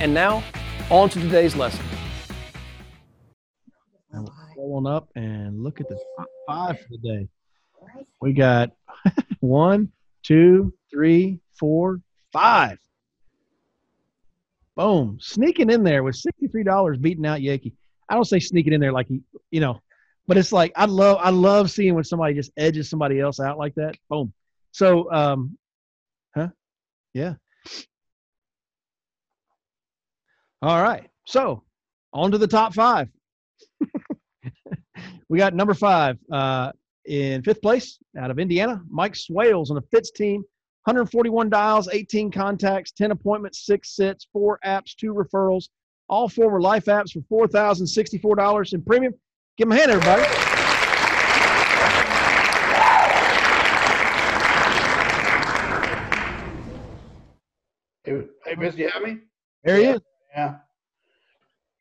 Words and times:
And 0.00 0.12
now, 0.12 0.42
on 0.90 1.08
to 1.10 1.20
today's 1.20 1.56
lesson 1.56 1.84
scrolling 4.62 4.90
up 4.90 5.08
and 5.14 5.62
look 5.62 5.80
at 5.80 5.88
the 5.88 5.98
top 6.16 6.28
five 6.46 6.80
for 6.80 6.88
the 6.90 6.98
day. 6.98 7.28
We 8.20 8.32
got 8.32 8.70
one, 9.40 9.90
two, 10.22 10.72
three, 10.90 11.40
four, 11.58 12.00
five. 12.32 12.78
Boom. 14.76 15.18
Sneaking 15.20 15.70
in 15.70 15.82
there 15.84 16.02
with 16.02 16.20
$63 16.42 17.00
beating 17.00 17.26
out 17.26 17.42
Yankee. 17.42 17.74
I 18.08 18.14
don't 18.14 18.24
say 18.24 18.40
sneaking 18.40 18.72
in 18.72 18.80
there 18.80 18.92
like 18.92 19.08
he, 19.08 19.20
you 19.50 19.60
know, 19.60 19.80
but 20.26 20.36
it's 20.36 20.52
like 20.52 20.72
I 20.76 20.86
love 20.86 21.18
I 21.20 21.30
love 21.30 21.70
seeing 21.70 21.94
when 21.94 22.04
somebody 22.04 22.34
just 22.34 22.52
edges 22.56 22.88
somebody 22.88 23.20
else 23.20 23.40
out 23.40 23.58
like 23.58 23.74
that. 23.76 23.96
Boom. 24.08 24.32
So 24.70 25.10
um 25.12 25.56
huh? 26.34 26.48
Yeah. 27.14 27.34
All 30.62 30.82
right. 30.82 31.08
So 31.26 31.62
on 32.12 32.30
to 32.30 32.38
the 32.38 32.48
top 32.48 32.74
five. 32.74 33.08
We 35.32 35.38
got 35.38 35.54
number 35.54 35.72
five 35.72 36.18
uh, 36.30 36.72
in 37.06 37.42
fifth 37.42 37.62
place 37.62 37.98
out 38.18 38.30
of 38.30 38.38
Indiana, 38.38 38.82
Mike 38.90 39.16
Swales 39.16 39.70
on 39.70 39.76
the 39.76 39.82
Fitz 39.90 40.10
team. 40.10 40.44
141 40.84 41.48
dials, 41.48 41.88
18 41.88 42.30
contacts, 42.30 42.92
10 42.92 43.12
appointments, 43.12 43.64
six 43.64 43.96
sits, 43.96 44.28
four 44.30 44.58
apps, 44.62 44.94
two 44.94 45.14
referrals. 45.14 45.70
All 46.10 46.28
four 46.28 46.50
were 46.50 46.60
life 46.60 46.84
apps 46.84 47.12
for 47.30 47.48
$4,064 47.48 48.74
in 48.74 48.82
premium. 48.82 49.14
Give 49.56 49.68
him 49.68 49.72
a 49.72 49.76
hand, 49.76 49.90
everybody. 49.90 50.22
Hey, 58.04 58.26
hey 58.44 58.54
Miss, 58.58 58.76
you 58.76 58.90
have 58.90 59.02
me? 59.02 59.16
There 59.64 59.76
he 59.78 59.84
is. 59.84 60.00
Yeah. 60.34 60.54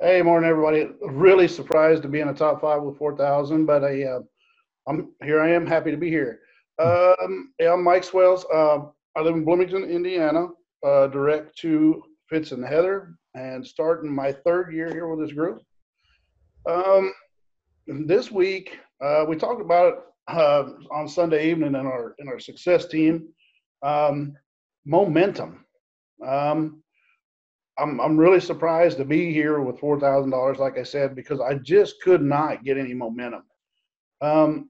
Hey, 0.02 0.21
morning, 0.21 0.49
everybody. 0.49 0.89
Really 1.02 1.47
surprised 1.47 2.02
to 2.02 2.09
be 2.09 2.19
in 2.19 2.27
the 2.27 2.33
top 2.33 2.59
five 2.59 2.81
with 2.81 2.97
4,000, 2.97 3.66
but 3.66 3.85
I, 3.85 4.03
uh, 4.03 4.19
I'm 4.88 5.13
here. 5.23 5.39
I 5.39 5.52
am 5.52 5.66
happy 5.66 5.89
to 5.89 5.95
be 5.95 6.09
here. 6.09 6.41
Um, 6.77 7.53
yeah, 7.59 7.72
I'm 7.72 7.81
Mike 7.81 8.03
Swales. 8.03 8.44
Uh, 8.53 8.88
I 9.16 9.22
live 9.22 9.35
in 9.35 9.45
Bloomington, 9.45 9.85
Indiana, 9.85 10.47
uh, 10.85 11.07
direct 11.07 11.57
to 11.59 12.03
Fitz 12.27 12.52
and 12.52 12.66
Heather, 12.66 13.16
and 13.35 13.66
starting 13.66 14.13
my 14.13 14.33
third 14.33 14.73
year 14.73 14.91
here 14.91 15.07
with 15.07 15.25
this 15.25 15.33
group. 15.33 15.61
Um, 16.69 17.13
this 17.88 18.31
week, 18.31 18.79
uh, 18.99 19.23
we 19.29 19.38
talked 19.38 19.61
about 19.61 19.94
it 19.94 19.99
uh, 20.27 20.72
on 20.91 21.07
Sunday 21.07 21.49
evening 21.49 21.75
in 21.75 21.88
our 21.88 22.16
in 22.19 22.27
our 22.27 22.39
success 22.39 22.85
team. 22.85 23.29
Um, 23.81 24.33
momentum. 24.85 25.63
Um, 26.25 26.83
I'm 27.77 28.00
I'm 28.00 28.17
really 28.17 28.39
surprised 28.39 28.97
to 28.97 29.05
be 29.05 29.33
here 29.33 29.61
with 29.61 29.80
four 29.80 30.00
thousand 30.00 30.31
dollars, 30.31 30.58
like 30.58 30.77
I 30.77 30.83
said, 30.83 31.16
because 31.16 31.39
I 31.39 31.55
just 31.55 32.02
could 32.02 32.22
not 32.22 32.63
get 32.63 32.78
any 32.78 32.94
momentum. 32.94 33.44
Um, 34.22 34.69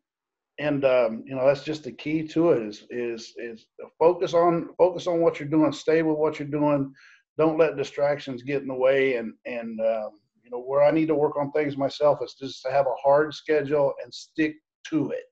and 0.59 0.85
um, 0.85 1.23
you 1.25 1.35
know 1.35 1.45
that's 1.45 1.63
just 1.63 1.83
the 1.83 1.91
key 1.91 2.27
to 2.27 2.51
it 2.51 2.61
is 2.61 2.85
is 2.89 3.33
is 3.37 3.65
focus 3.97 4.33
on 4.33 4.69
focus 4.77 5.07
on 5.07 5.19
what 5.21 5.39
you're 5.39 5.49
doing, 5.49 5.71
stay 5.71 6.03
with 6.03 6.17
what 6.17 6.39
you're 6.39 6.47
doing, 6.47 6.93
don't 7.37 7.57
let 7.57 7.77
distractions 7.77 8.43
get 8.43 8.61
in 8.61 8.67
the 8.67 8.73
way. 8.73 9.15
And 9.15 9.33
and 9.45 9.79
um, 9.79 10.11
you 10.43 10.51
know 10.51 10.61
where 10.61 10.83
I 10.83 10.91
need 10.91 11.07
to 11.07 11.15
work 11.15 11.37
on 11.37 11.51
things 11.51 11.77
myself 11.77 12.19
is 12.23 12.35
just 12.39 12.61
to 12.63 12.71
have 12.71 12.85
a 12.85 13.01
hard 13.03 13.33
schedule 13.33 13.93
and 14.03 14.13
stick 14.13 14.55
to 14.89 15.09
it. 15.11 15.23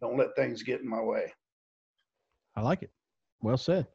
Don't 0.00 0.18
let 0.18 0.34
things 0.36 0.62
get 0.62 0.80
in 0.80 0.88
my 0.88 1.00
way. 1.00 1.32
I 2.54 2.60
like 2.62 2.82
it. 2.82 2.90
Well 3.40 3.56
said. 3.56 3.86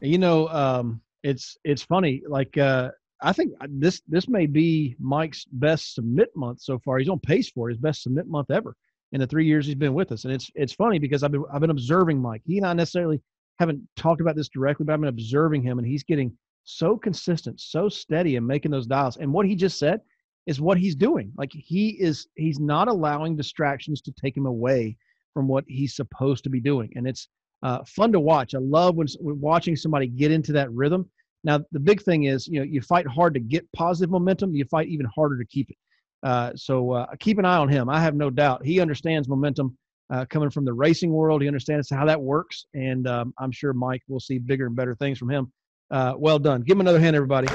You 0.00 0.18
know, 0.18 0.48
um, 0.48 1.00
it's 1.22 1.56
it's 1.64 1.82
funny. 1.82 2.22
Like 2.28 2.56
uh, 2.56 2.90
I 3.20 3.32
think 3.32 3.52
this 3.68 4.02
this 4.06 4.28
may 4.28 4.46
be 4.46 4.96
Mike's 5.00 5.44
best 5.52 5.94
submit 5.94 6.30
month 6.36 6.60
so 6.60 6.78
far. 6.78 6.98
He's 6.98 7.08
on 7.08 7.18
pace 7.18 7.50
for 7.50 7.68
his 7.68 7.78
best 7.78 8.02
submit 8.02 8.26
month 8.26 8.50
ever 8.50 8.76
in 9.12 9.20
the 9.20 9.26
three 9.26 9.46
years 9.46 9.66
he's 9.66 9.74
been 9.74 9.94
with 9.94 10.12
us. 10.12 10.24
And 10.24 10.32
it's 10.32 10.50
it's 10.54 10.72
funny 10.72 10.98
because 10.98 11.22
I've 11.22 11.32
been 11.32 11.44
I've 11.52 11.60
been 11.60 11.70
observing 11.70 12.20
Mike. 12.20 12.42
He 12.44 12.58
and 12.58 12.66
I 12.66 12.72
necessarily 12.72 13.20
haven't 13.58 13.82
talked 13.96 14.20
about 14.20 14.36
this 14.36 14.48
directly, 14.48 14.84
but 14.84 14.92
I've 14.92 15.00
been 15.00 15.08
observing 15.08 15.62
him, 15.62 15.78
and 15.78 15.86
he's 15.86 16.04
getting 16.04 16.36
so 16.64 16.96
consistent, 16.96 17.60
so 17.60 17.88
steady, 17.88 18.36
and 18.36 18.46
making 18.46 18.70
those 18.70 18.86
dials. 18.86 19.16
And 19.16 19.32
what 19.32 19.46
he 19.46 19.56
just 19.56 19.78
said 19.78 20.00
is 20.46 20.60
what 20.60 20.78
he's 20.78 20.94
doing. 20.94 21.32
Like 21.36 21.50
he 21.52 21.90
is 22.00 22.26
he's 22.36 22.60
not 22.60 22.88
allowing 22.88 23.36
distractions 23.36 24.00
to 24.02 24.12
take 24.12 24.36
him 24.36 24.46
away 24.46 24.96
from 25.34 25.48
what 25.48 25.64
he's 25.66 25.96
supposed 25.96 26.44
to 26.44 26.50
be 26.50 26.60
doing. 26.60 26.90
And 26.94 27.06
it's 27.06 27.28
uh, 27.62 27.84
fun 27.84 28.12
to 28.12 28.20
watch. 28.20 28.54
I 28.54 28.58
love 28.58 28.96
when, 28.96 29.06
when 29.20 29.40
watching 29.40 29.76
somebody 29.76 30.06
get 30.06 30.30
into 30.30 30.52
that 30.52 30.70
rhythm. 30.72 31.08
Now, 31.44 31.60
the 31.72 31.80
big 31.80 32.02
thing 32.02 32.24
is, 32.24 32.46
you 32.46 32.60
know, 32.60 32.64
you 32.64 32.80
fight 32.80 33.06
hard 33.06 33.34
to 33.34 33.40
get 33.40 33.70
positive 33.72 34.10
momentum. 34.10 34.54
You 34.54 34.64
fight 34.64 34.88
even 34.88 35.06
harder 35.06 35.38
to 35.38 35.44
keep 35.46 35.70
it. 35.70 35.76
Uh, 36.22 36.52
so 36.56 36.92
uh, 36.92 37.06
keep 37.20 37.38
an 37.38 37.44
eye 37.44 37.56
on 37.56 37.68
him. 37.68 37.88
I 37.88 38.00
have 38.00 38.14
no 38.14 38.28
doubt 38.28 38.64
he 38.64 38.80
understands 38.80 39.28
momentum 39.28 39.76
uh, 40.10 40.24
coming 40.28 40.50
from 40.50 40.64
the 40.64 40.72
racing 40.72 41.12
world. 41.12 41.42
He 41.42 41.48
understands 41.48 41.88
how 41.90 42.04
that 42.06 42.20
works, 42.20 42.66
and 42.74 43.06
um, 43.06 43.34
I'm 43.38 43.52
sure 43.52 43.72
Mike 43.72 44.02
will 44.08 44.20
see 44.20 44.38
bigger 44.38 44.66
and 44.66 44.74
better 44.74 44.94
things 44.96 45.18
from 45.18 45.30
him. 45.30 45.52
Uh, 45.90 46.14
well 46.18 46.38
done. 46.38 46.62
Give 46.62 46.76
him 46.76 46.80
another 46.80 47.00
hand, 47.00 47.14
everybody. 47.14 47.48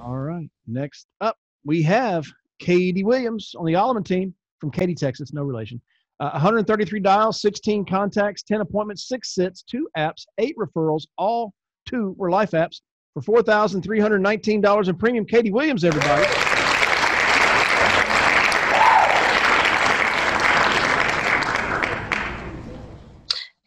All 0.00 0.16
right. 0.16 0.48
Next 0.66 1.06
up, 1.20 1.38
we 1.64 1.82
have 1.82 2.26
Katie 2.58 3.04
Williams 3.04 3.54
on 3.56 3.64
the 3.64 3.74
Alleman 3.74 4.04
team 4.04 4.34
from 4.60 4.70
Katy, 4.70 4.94
Texas, 4.94 5.32
no 5.32 5.42
relation. 5.42 5.80
Uh, 6.20 6.30
133 6.30 6.98
dials, 7.00 7.40
16 7.40 7.84
contacts, 7.84 8.42
10 8.42 8.60
appointments, 8.60 9.06
six 9.06 9.34
sits, 9.34 9.62
two 9.62 9.88
apps, 9.96 10.26
eight 10.38 10.56
referrals. 10.56 11.06
All 11.16 11.52
two 11.86 12.14
were 12.18 12.30
life 12.30 12.50
apps 12.50 12.80
for 13.14 13.42
$4,319 13.42 14.88
in 14.88 14.96
premium. 14.96 15.24
Katie 15.24 15.52
Williams, 15.52 15.84
everybody. 15.84 16.26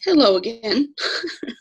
Hello 0.03 0.35
again. 0.35 0.94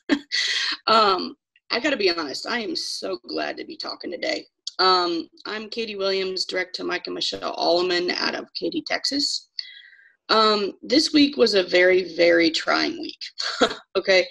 um, 0.89 1.37
I 1.71 1.79
got 1.79 1.91
to 1.91 1.97
be 1.97 2.11
honest, 2.11 2.49
I 2.49 2.61
am 2.61 2.75
so 2.75 3.19
glad 3.29 3.57
to 3.59 3.65
be 3.65 3.77
talking 3.77 4.11
today. 4.11 4.47
Um, 4.81 5.29
I'm 5.45 5.69
Katie 5.69 5.97
Williams, 5.97 6.47
direct 6.47 6.75
to 6.77 6.85
Mike 6.85 7.07
and 7.07 7.15
Michelle 7.15 7.55
Alleman 7.57 8.11
out 8.17 8.35
of 8.35 8.53
Katy, 8.55 8.83
Texas. 8.87 9.51
Um, 10.31 10.73
this 10.83 11.13
week 11.13 11.37
was 11.37 11.53
a 11.53 11.63
very, 11.63 12.17
very 12.17 12.51
trying 12.51 12.99
week. 12.99 13.19
okay, 13.97 14.27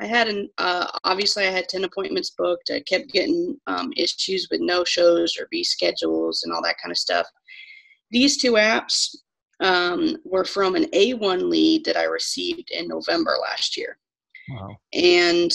I 0.00 0.06
had 0.06 0.28
an 0.28 0.50
uh, 0.58 0.86
obviously 1.04 1.46
I 1.46 1.50
had 1.50 1.68
ten 1.68 1.84
appointments 1.84 2.34
booked. 2.36 2.70
I 2.70 2.80
kept 2.80 3.12
getting 3.12 3.56
um, 3.66 3.92
issues 3.96 4.46
with 4.50 4.60
no 4.60 4.84
shows 4.84 5.38
or 5.38 5.48
reschedules 5.54 6.40
and 6.44 6.52
all 6.52 6.62
that 6.64 6.76
kind 6.82 6.92
of 6.92 6.98
stuff. 6.98 7.26
These 8.10 8.42
two 8.42 8.52
apps 8.52 9.14
um, 9.60 10.18
were 10.24 10.44
from 10.44 10.74
an 10.74 10.84
A1 10.86 11.48
lead 11.48 11.86
that 11.86 11.96
I 11.96 12.04
received 12.04 12.70
in 12.72 12.88
November 12.88 13.36
last 13.40 13.76
year. 13.76 13.96
Wow. 14.50 14.76
And 14.92 15.50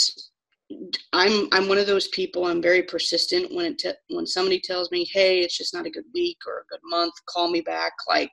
I'm 1.13 1.47
I'm 1.51 1.67
one 1.67 1.77
of 1.77 1.87
those 1.87 2.07
people. 2.09 2.45
I'm 2.45 2.61
very 2.61 2.83
persistent 2.83 3.53
when 3.53 3.65
it 3.65 3.97
when 4.09 4.27
somebody 4.27 4.59
tells 4.59 4.91
me, 4.91 5.05
"Hey, 5.11 5.39
it's 5.41 5.57
just 5.57 5.73
not 5.73 5.87
a 5.87 5.91
good 5.91 6.05
week 6.13 6.37
or 6.45 6.59
a 6.59 6.65
good 6.69 6.81
month. 6.83 7.13
Call 7.27 7.49
me 7.49 7.61
back." 7.61 7.93
Like, 8.07 8.31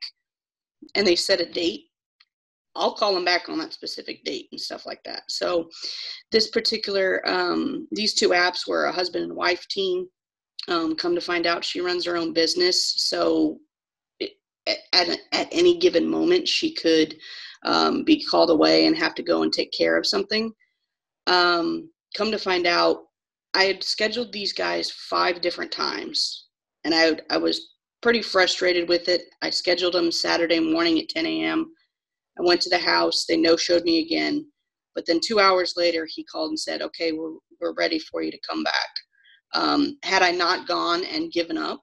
and 0.95 1.07
they 1.07 1.17
set 1.17 1.41
a 1.41 1.51
date. 1.51 1.85
I'll 2.75 2.95
call 2.95 3.15
them 3.15 3.25
back 3.25 3.49
on 3.49 3.59
that 3.59 3.73
specific 3.73 4.23
date 4.25 4.49
and 4.53 4.61
stuff 4.61 4.85
like 4.85 5.03
that. 5.05 5.23
So, 5.29 5.71
this 6.31 6.49
particular 6.49 7.27
um, 7.27 7.89
these 7.91 8.15
two 8.15 8.31
apps 8.31 8.69
were 8.69 8.85
a 8.87 8.93
husband 8.93 9.25
and 9.25 9.37
wife 9.37 9.67
team. 9.69 10.07
Um, 10.69 10.97
come 10.97 11.15
to 11.15 11.21
find 11.21 11.47
out, 11.47 11.65
she 11.65 11.81
runs 11.81 12.05
her 12.05 12.17
own 12.17 12.33
business. 12.35 12.95
So, 13.09 13.61
it, 14.21 14.33
at 14.93 15.09
at 15.33 15.49
any 15.53 15.79
given 15.79 16.07
moment, 16.07 16.47
she 16.49 16.75
could 16.75 17.17
um, 17.65 18.05
be 18.05 18.23
called 18.23 18.51
away 18.51 18.87
and 18.87 18.97
have 18.97 19.15
to 19.15 19.23
go 19.23 19.43
and 19.43 19.53
take 19.53 19.73
care 19.73 19.97
of 19.97 20.07
something. 20.07 20.53
Um, 21.27 21.91
come 22.17 22.31
to 22.31 22.39
find 22.39 22.67
out, 22.67 23.03
I 23.55 23.65
had 23.65 23.83
scheduled 23.83 24.33
these 24.33 24.53
guys 24.53 24.91
five 24.91 25.41
different 25.41 25.73
times, 25.73 26.49
and 26.85 26.95
I 26.95 27.19
I 27.31 27.39
was 27.39 27.75
pretty 28.03 28.23
frustrated 28.23 28.89
with 28.89 29.09
it. 29.09 29.23
I 29.43 29.51
scheduled 29.51 29.95
them 29.95 30.13
Saturday 30.13 30.61
morning 30.61 30.99
at 30.99 31.09
10 31.09 31.27
a.m. 31.27 31.73
I 32.39 32.43
went 32.43 32.61
to 32.63 32.71
the 32.71 32.79
house. 32.79 33.25
They 33.27 33.37
no 33.37 33.57
showed 33.57 33.85
me 33.85 34.01
again. 34.01 34.47
But 34.95 35.07
then 35.07 35.21
two 35.25 35.41
hours 35.41 35.75
later, 35.77 36.07
he 36.09 36.25
called 36.25 36.51
and 36.51 36.61
said, 36.61 36.83
"Okay, 36.83 37.13
we're 37.13 37.37
we're 37.61 37.75
ready 37.75 37.99
for 37.99 38.23
you 38.23 38.31
to 38.31 38.49
come 38.49 38.63
back." 38.63 38.91
Um, 39.55 39.99
had 40.03 40.23
I 40.23 40.33
not 40.33 40.67
gone 40.67 41.05
and 41.05 41.33
given 41.33 41.57
up, 41.57 41.81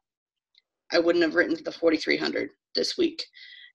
I 0.92 1.00
wouldn't 1.00 1.24
have 1.24 1.36
written 1.36 1.58
the 1.64 1.72
4,300 1.72 2.50
this 2.76 2.98
week. 2.98 3.24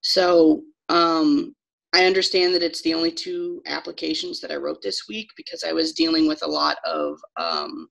So 0.03 0.63
um, 0.89 1.55
I 1.94 2.05
understand 2.05 2.55
that 2.55 2.62
it's 2.62 2.82
the 2.82 2.94
only 2.94 3.11
two 3.11 3.62
applications 3.67 4.40
that 4.40 4.50
I 4.50 4.56
wrote 4.56 4.82
this 4.82 5.08
week 5.08 5.31
because 5.37 5.64
I 5.64 5.73
was 5.73 5.93
dealing 5.93 6.29
with 6.29 6.43
a 6.43 6.50
lot 6.50 6.76
of 6.85 7.19
um, 7.38 7.88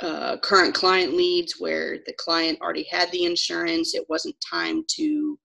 uh, 0.00 0.38
current 0.38 0.74
client 0.74 1.14
leads 1.14 1.54
where 1.58 1.98
the 2.06 2.14
client 2.14 2.58
already 2.60 2.86
had 2.90 3.10
the 3.10 3.24
insurance. 3.24 3.94
It 3.94 4.06
wasn't 4.08 4.36
time 4.40 4.84
to 4.96 5.38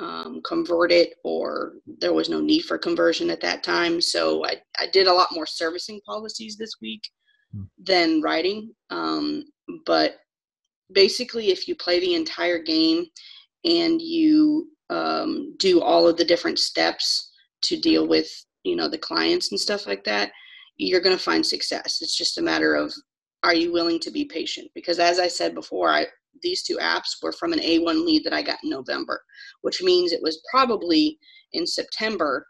um, 0.00 0.40
convert 0.44 0.90
it 0.90 1.14
or 1.22 1.74
there 2.00 2.12
was 2.12 2.28
no 2.28 2.40
need 2.40 2.62
for 2.62 2.78
conversion 2.78 3.30
at 3.30 3.40
that 3.42 3.62
time. 3.62 4.00
So 4.00 4.44
I, 4.44 4.56
I 4.78 4.88
did 4.88 5.06
a 5.06 5.12
lot 5.12 5.28
more 5.32 5.46
servicing 5.46 6.00
policies 6.04 6.56
this 6.56 6.74
week 6.80 7.02
hmm. 7.54 7.64
than 7.80 8.22
writing. 8.22 8.74
Um, 8.90 9.44
but 9.86 10.16
basically, 10.92 11.50
if 11.50 11.68
you 11.68 11.76
play 11.76 12.00
the 12.00 12.14
entire 12.14 12.58
game 12.58 13.06
and 13.64 14.02
you 14.02 14.68
um, 14.92 15.54
do 15.58 15.80
all 15.80 16.06
of 16.06 16.16
the 16.16 16.24
different 16.24 16.58
steps 16.58 17.30
to 17.62 17.78
deal 17.78 18.06
with, 18.06 18.28
you 18.64 18.76
know, 18.76 18.88
the 18.88 18.98
clients 18.98 19.50
and 19.50 19.60
stuff 19.60 19.86
like 19.86 20.04
that, 20.04 20.30
you're 20.76 21.00
going 21.00 21.16
to 21.16 21.22
find 21.22 21.44
success. 21.44 22.00
It's 22.02 22.16
just 22.16 22.38
a 22.38 22.42
matter 22.42 22.74
of 22.74 22.92
are 23.44 23.54
you 23.54 23.72
willing 23.72 23.98
to 24.00 24.10
be 24.10 24.24
patient? 24.24 24.70
Because 24.74 24.98
as 24.98 25.18
I 25.18 25.28
said 25.28 25.54
before, 25.54 25.90
I 25.90 26.06
these 26.42 26.62
two 26.62 26.78
apps 26.78 27.22
were 27.22 27.32
from 27.32 27.52
an 27.52 27.58
A1 27.58 28.06
lead 28.06 28.24
that 28.24 28.32
I 28.32 28.42
got 28.42 28.58
in 28.64 28.70
November, 28.70 29.22
which 29.60 29.82
means 29.82 30.12
it 30.12 30.22
was 30.22 30.42
probably 30.50 31.18
in 31.52 31.66
September 31.66 32.46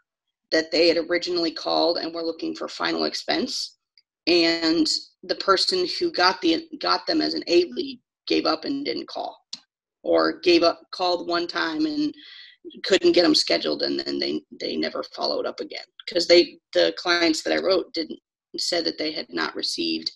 that 0.51 0.71
they 0.71 0.87
had 0.87 0.97
originally 0.97 1.51
called 1.51 1.97
and 1.97 2.13
were 2.13 2.23
looking 2.23 2.55
for 2.55 2.67
final 2.67 3.03
expense. 3.03 3.77
And 4.25 4.87
the 5.23 5.35
person 5.35 5.85
who 5.99 6.11
got 6.11 6.41
the 6.41 6.65
got 6.79 7.05
them 7.07 7.21
as 7.21 7.33
an 7.33 7.43
A 7.47 7.65
lead 7.71 7.99
gave 8.27 8.45
up 8.45 8.63
and 8.63 8.85
didn't 8.85 9.07
call, 9.07 9.37
or 10.03 10.39
gave 10.39 10.63
up 10.63 10.81
called 10.91 11.27
one 11.27 11.47
time 11.47 11.85
and 11.85 12.13
couldn't 12.83 13.13
get 13.13 13.23
them 13.23 13.35
scheduled, 13.35 13.83
and 13.83 13.99
then 13.99 14.19
they 14.19 14.41
they 14.59 14.75
never 14.75 15.03
followed 15.15 15.45
up 15.45 15.59
again 15.59 15.85
because 16.05 16.27
they 16.27 16.57
the 16.73 16.93
clients 16.97 17.43
that 17.43 17.53
I 17.53 17.63
wrote 17.63 17.93
didn't 17.93 18.19
said 18.57 18.85
that 18.85 18.99
they 18.99 19.11
had 19.11 19.25
not 19.29 19.55
received 19.55 20.11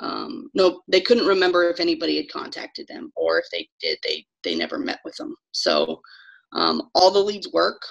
um, 0.00 0.50
no, 0.54 0.82
they 0.88 1.00
couldn't 1.00 1.26
remember 1.26 1.68
if 1.68 1.80
anybody 1.80 2.16
had 2.16 2.30
contacted 2.30 2.86
them, 2.86 3.12
or 3.16 3.38
if 3.38 3.46
they 3.50 3.68
did, 3.80 3.98
they 4.04 4.24
they 4.44 4.54
never 4.54 4.78
met 4.78 5.00
with 5.04 5.16
them. 5.16 5.34
So 5.52 6.00
um, 6.52 6.90
all 6.94 7.10
the 7.10 7.18
leads 7.18 7.52
work, 7.52 7.82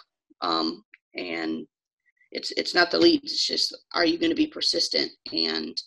um, 0.42 0.84
and 1.16 1.68
it's 2.32 2.52
it's 2.52 2.74
not 2.74 2.92
the 2.92 3.00
leads. 3.00 3.32
It's 3.32 3.46
just 3.46 3.78
are 3.94 4.06
you 4.06 4.18
going 4.18 4.30
to 4.32 4.36
be 4.36 4.48
persistent 4.48 5.12
and 5.34 5.80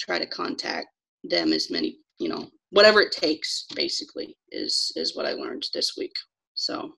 try 0.00 0.18
to 0.18 0.26
contact 0.26 0.88
them 1.24 1.52
as 1.52 1.70
many 1.70 1.98
you 2.18 2.28
know 2.28 2.48
whatever 2.70 3.00
it 3.00 3.12
takes 3.12 3.66
basically 3.74 4.36
is 4.50 4.92
is 4.96 5.16
what 5.16 5.26
I 5.26 5.32
learned 5.32 5.64
this 5.74 5.94
week. 5.96 6.14
So 6.54 6.92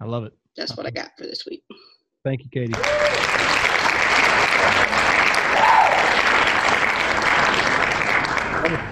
I 0.00 0.06
love 0.06 0.24
it. 0.24 0.32
That's 0.56 0.76
what 0.76 0.86
I 0.86 0.90
got 0.90 1.10
for 1.16 1.24
this 1.24 1.44
week. 1.46 1.62
Thank 2.24 2.42
you, 2.42 2.50
Katie. 2.50 2.72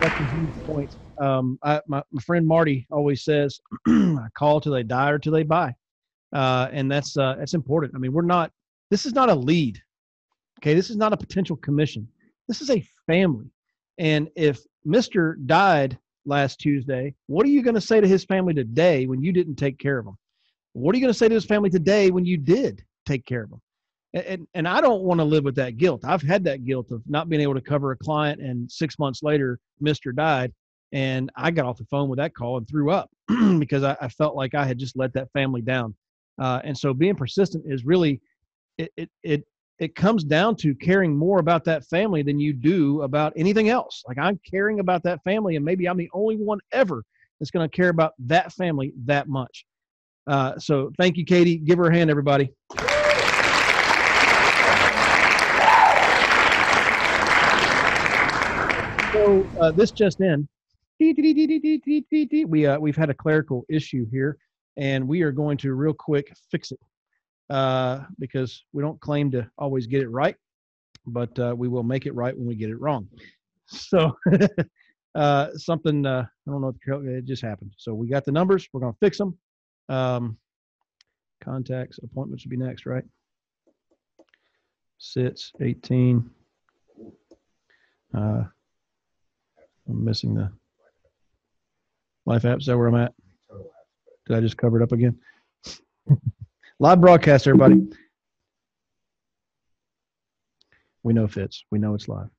that's 0.01 0.21
a 0.21 0.35
huge 0.35 0.67
point. 0.67 0.97
Um, 1.21 1.59
I, 1.63 1.81
my, 1.87 2.03
my 2.11 2.23
friend 2.23 2.47
Marty 2.47 2.87
always 2.91 3.23
says, 3.23 3.61
"I 3.87 4.27
call 4.35 4.61
till 4.61 4.73
they 4.73 4.83
die 4.83 5.11
or 5.11 5.19
till 5.19 5.33
they 5.33 5.43
buy," 5.43 5.75
uh, 6.33 6.69
and 6.73 6.91
that's 6.91 7.17
uh, 7.17 7.37
that's 7.39 7.55
important. 7.55 7.95
I 7.95 7.99
mean, 7.99 8.13
we're 8.13 8.23
not. 8.23 8.53
This 8.91 9.07
is 9.07 9.13
not 9.15 9.29
a 9.29 9.35
lead. 9.35 9.81
Okay, 10.61 10.75
this 10.75 10.91
is 10.91 10.97
not 10.97 11.13
a 11.13 11.17
potential 11.17 11.57
commission. 11.57 12.09
This 12.49 12.61
is 12.61 12.71
a 12.71 12.85
family, 13.07 13.51
and 13.99 14.29
if 14.37 14.61
Mister 14.89 15.37
died 15.47 15.99
last 16.25 16.59
Tuesday, 16.59 17.15
what 17.27 17.47
are 17.47 17.51
you 17.51 17.63
going 17.63 17.75
to 17.75 17.81
say 17.81 18.01
to 18.01 18.09
his 18.09 18.25
family 18.25 18.55
today 18.55 19.07
when 19.07 19.23
you 19.23 19.33
didn't 19.33 19.57
take 19.57 19.79
care 19.79 19.99
of 19.99 20.07
him? 20.07 20.17
What 20.73 20.95
are 20.95 20.99
you 20.99 21.03
going 21.03 21.13
to 21.13 21.19
say 21.19 21.29
to 21.29 21.35
his 21.35 21.45
family 21.45 21.71
today 21.71 22.11
when 22.11 22.25
you 22.25 22.37
did 22.37 22.83
take 23.07 23.25
care 23.25 23.45
of 23.45 23.53
him? 23.53 23.61
and 24.15 24.47
and 24.55 24.67
I 24.67 24.81
don't 24.81 25.03
want 25.03 25.21
to 25.21 25.25
live 25.25 25.45
with 25.45 25.55
that 25.57 25.77
guilt. 25.77 26.05
I've 26.05 26.23
had 26.23 26.45
that 26.45 26.65
guilt 26.65 26.91
of 26.91 27.03
not 27.07 27.29
being 27.29 27.43
able 27.43 27.55
to 27.55 27.61
cover 27.61 27.93
a 27.93 27.97
client, 27.97 28.41
and 28.41 28.71
six 28.71 28.99
months 28.99 29.23
later, 29.23 29.59
Mister 29.81 30.13
died, 30.13 30.53
and 30.93 31.31
I 31.37 31.51
got 31.51 31.67
off 31.67 31.77
the 31.77 31.85
phone 31.85 32.09
with 32.09 32.19
that 32.19 32.35
call 32.35 32.57
and 32.57 32.67
threw 32.69 32.91
up 32.91 33.11
because 33.59 33.83
I, 33.83 33.97
I, 34.01 34.09
felt 34.09 34.35
like 34.35 34.55
I 34.55 34.65
had 34.65 34.79
just 34.79 34.97
let 34.97 35.13
that 35.13 35.31
family 35.33 35.61
down. 35.61 35.95
Uh, 36.41 36.61
and 36.65 36.77
so, 36.77 36.95
being 36.95 37.15
persistent 37.15 37.65
is 37.67 37.85
really 37.85 38.21
it, 38.79 38.91
it 38.97 39.11
it 39.23 39.45
it 39.79 39.95
comes 39.95 40.25
down 40.25 40.57
to 40.57 40.75
caring 40.75 41.17
more 41.17 41.39
about 41.39 41.65
that 41.65 41.85
family 41.85 42.23
than 42.23 42.41
you 42.41 42.53
do 42.53 43.03
about 43.03 43.33
anything 43.37 43.69
else. 43.69 44.03
Like 44.09 44.19
I'm 44.19 44.41
caring 44.49 44.81
about 44.81 45.03
that 45.05 45.23
family, 45.23 45.57
and 45.57 45.65
maybe 45.65 45.89
I'm 45.89 45.97
the 45.97 46.11
only 46.13 46.37
one 46.37 46.59
ever 46.73 47.05
that's 47.39 47.51
going 47.51 47.69
to 47.69 47.77
care 47.77 47.91
about 47.91 48.15
that 48.21 48.53
family 48.53 48.93
that 49.05 49.29
much. 49.29 49.65
Uh, 50.27 50.59
so, 50.59 50.91
thank 50.99 51.17
you, 51.17 51.25
Katie. 51.25 51.57
Give 51.57 51.79
her 51.79 51.87
a 51.87 51.95
hand, 51.95 52.11
everybody. 52.11 52.53
so 59.13 59.47
uh, 59.61 59.71
this 59.73 59.91
just 59.93 60.21
in. 60.21 60.47
We 62.45 62.67
uh, 62.67 62.79
we've 62.79 62.97
had 62.97 63.09
a 63.09 63.15
clerical 63.15 63.65
issue 63.71 64.05
here, 64.11 64.37
and 64.77 65.07
we 65.07 65.23
are 65.23 65.31
going 65.31 65.57
to 65.59 65.73
real 65.73 65.95
quick 65.95 66.35
fix 66.51 66.73
it 66.73 66.81
uh, 67.51 68.05
because 68.19 68.65
we 68.73 68.83
don't 68.83 69.01
claim 69.01 69.31
to 69.33 69.49
always 69.59 69.87
get 69.87 70.03
it 70.03 70.09
right, 70.09 70.37
but 71.07 71.37
uh, 71.39 71.55
we 71.57 71.69
will 71.69 71.83
make 71.83 72.07
it 72.07 72.15
right 72.15 72.37
when 72.37 72.47
we 72.47 72.55
get 72.55 72.71
it 72.71 72.81
wrong. 72.81 73.09
So 73.67 74.17
uh, 75.15 75.49
something 75.55 76.07
uh, 76.07 76.27
I 76.47 76.51
don't 76.51 76.61
know. 76.61 76.75
It 76.87 77.25
just 77.25 77.43
happened. 77.43 77.73
So 77.77 77.95
we 77.95 78.09
got 78.09 78.25
the 78.25 78.33
numbers. 78.33 78.69
We're 78.73 78.81
going 78.81 78.93
to 78.93 78.99
fix 78.99 79.19
them. 79.19 79.37
Um, 79.89 80.39
contacts 81.43 81.99
appointments 82.03 82.45
would 82.45 82.51
be 82.51 82.57
next, 82.57 82.87
right? 82.87 83.05
Sits 84.99 85.53
18. 85.61 86.29
Uh, 88.15 88.45
I'm 89.89 90.05
missing 90.05 90.35
the 90.35 90.51
life 92.27 92.45
app. 92.45 92.61
Is 92.61 92.67
that 92.67 92.77
where 92.77 92.89
I'm 92.89 92.95
at? 92.95 93.15
Did 94.27 94.37
I 94.37 94.41
just 94.41 94.59
cover 94.59 94.81
it 94.81 94.83
up 94.83 94.93
again? 94.93 95.19
Live 96.81 97.01
broadcast, 97.01 97.49
everybody. 97.49 97.89
We 101.03 101.13
know 101.13 101.27
Fitz. 101.27 101.65
We 101.73 101.81
know 101.81 101.95
it's 101.95 102.07
live. 102.09 102.31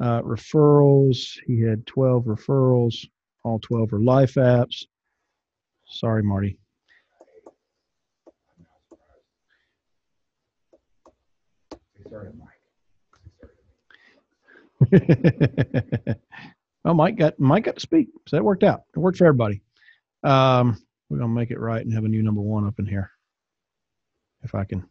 Uh, 0.00 0.22
referrals. 0.22 1.38
He 1.46 1.60
had 1.60 1.86
12 1.86 2.24
referrals. 2.24 2.94
All 3.44 3.58
12 3.58 3.92
are 3.92 4.00
life 4.00 4.34
apps. 4.34 4.86
Sorry, 5.86 6.22
Marty. 6.22 6.58
Well, 16.84 16.94
Mike 16.94 17.16
got 17.16 17.38
Mike 17.38 17.64
got 17.64 17.76
to 17.76 17.80
speak, 17.80 18.08
so 18.26 18.36
that 18.36 18.42
worked 18.42 18.64
out. 18.64 18.82
It 18.96 18.98
worked 18.98 19.18
for 19.18 19.26
everybody. 19.26 19.62
Um, 20.24 20.82
we're 21.08 21.18
gonna 21.18 21.32
make 21.32 21.52
it 21.52 21.60
right 21.60 21.80
and 21.80 21.94
have 21.94 22.04
a 22.04 22.08
new 22.08 22.24
number 22.24 22.40
one 22.40 22.66
up 22.66 22.80
in 22.80 22.86
here. 22.86 23.12
If 24.42 24.54
I 24.54 24.64
can 24.64 24.84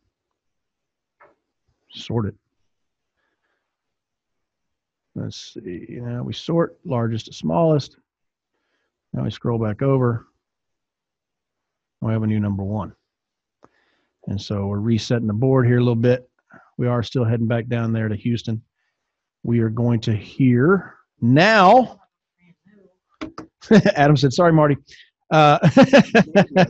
sort 1.94 2.28
it. 2.28 2.36
Let's 5.16 5.54
see. 5.54 5.88
Now 5.90 6.24
we 6.24 6.34
sort 6.34 6.80
largest 6.86 7.26
to 7.26 7.34
smallest. 7.34 7.98
Now 9.14 9.24
we 9.24 9.32
scroll 9.32 9.60
back 9.60 9.82
over. 9.82 10.28
We 12.00 12.14
have 12.14 12.24
a 12.24 12.28
new 12.28 12.40
number 12.40 12.64
one. 12.64 12.94
And 14.28 14.42
so 14.42 14.68
we're 14.68 14.80
resetting 14.80 15.28
the 15.28 15.34
board 15.34 15.68
here 15.68 15.78
a 15.78 15.82
little 15.82 15.96
bit. 15.96 16.30
We 16.78 16.88
are 16.88 17.04
still 17.04 17.26
heading 17.26 17.48
back 17.48 17.68
down 17.68 17.92
there 17.92 18.08
to 18.08 18.16
Houston. 18.16 18.62
We 19.44 19.60
are 19.60 19.70
going 19.70 20.00
to 20.02 20.16
hear 20.16 20.96
now, 21.20 22.00
Adam 23.96 24.18
said, 24.18 24.34
sorry, 24.34 24.54
Marty. 24.54 24.78
Uh, 25.30 25.60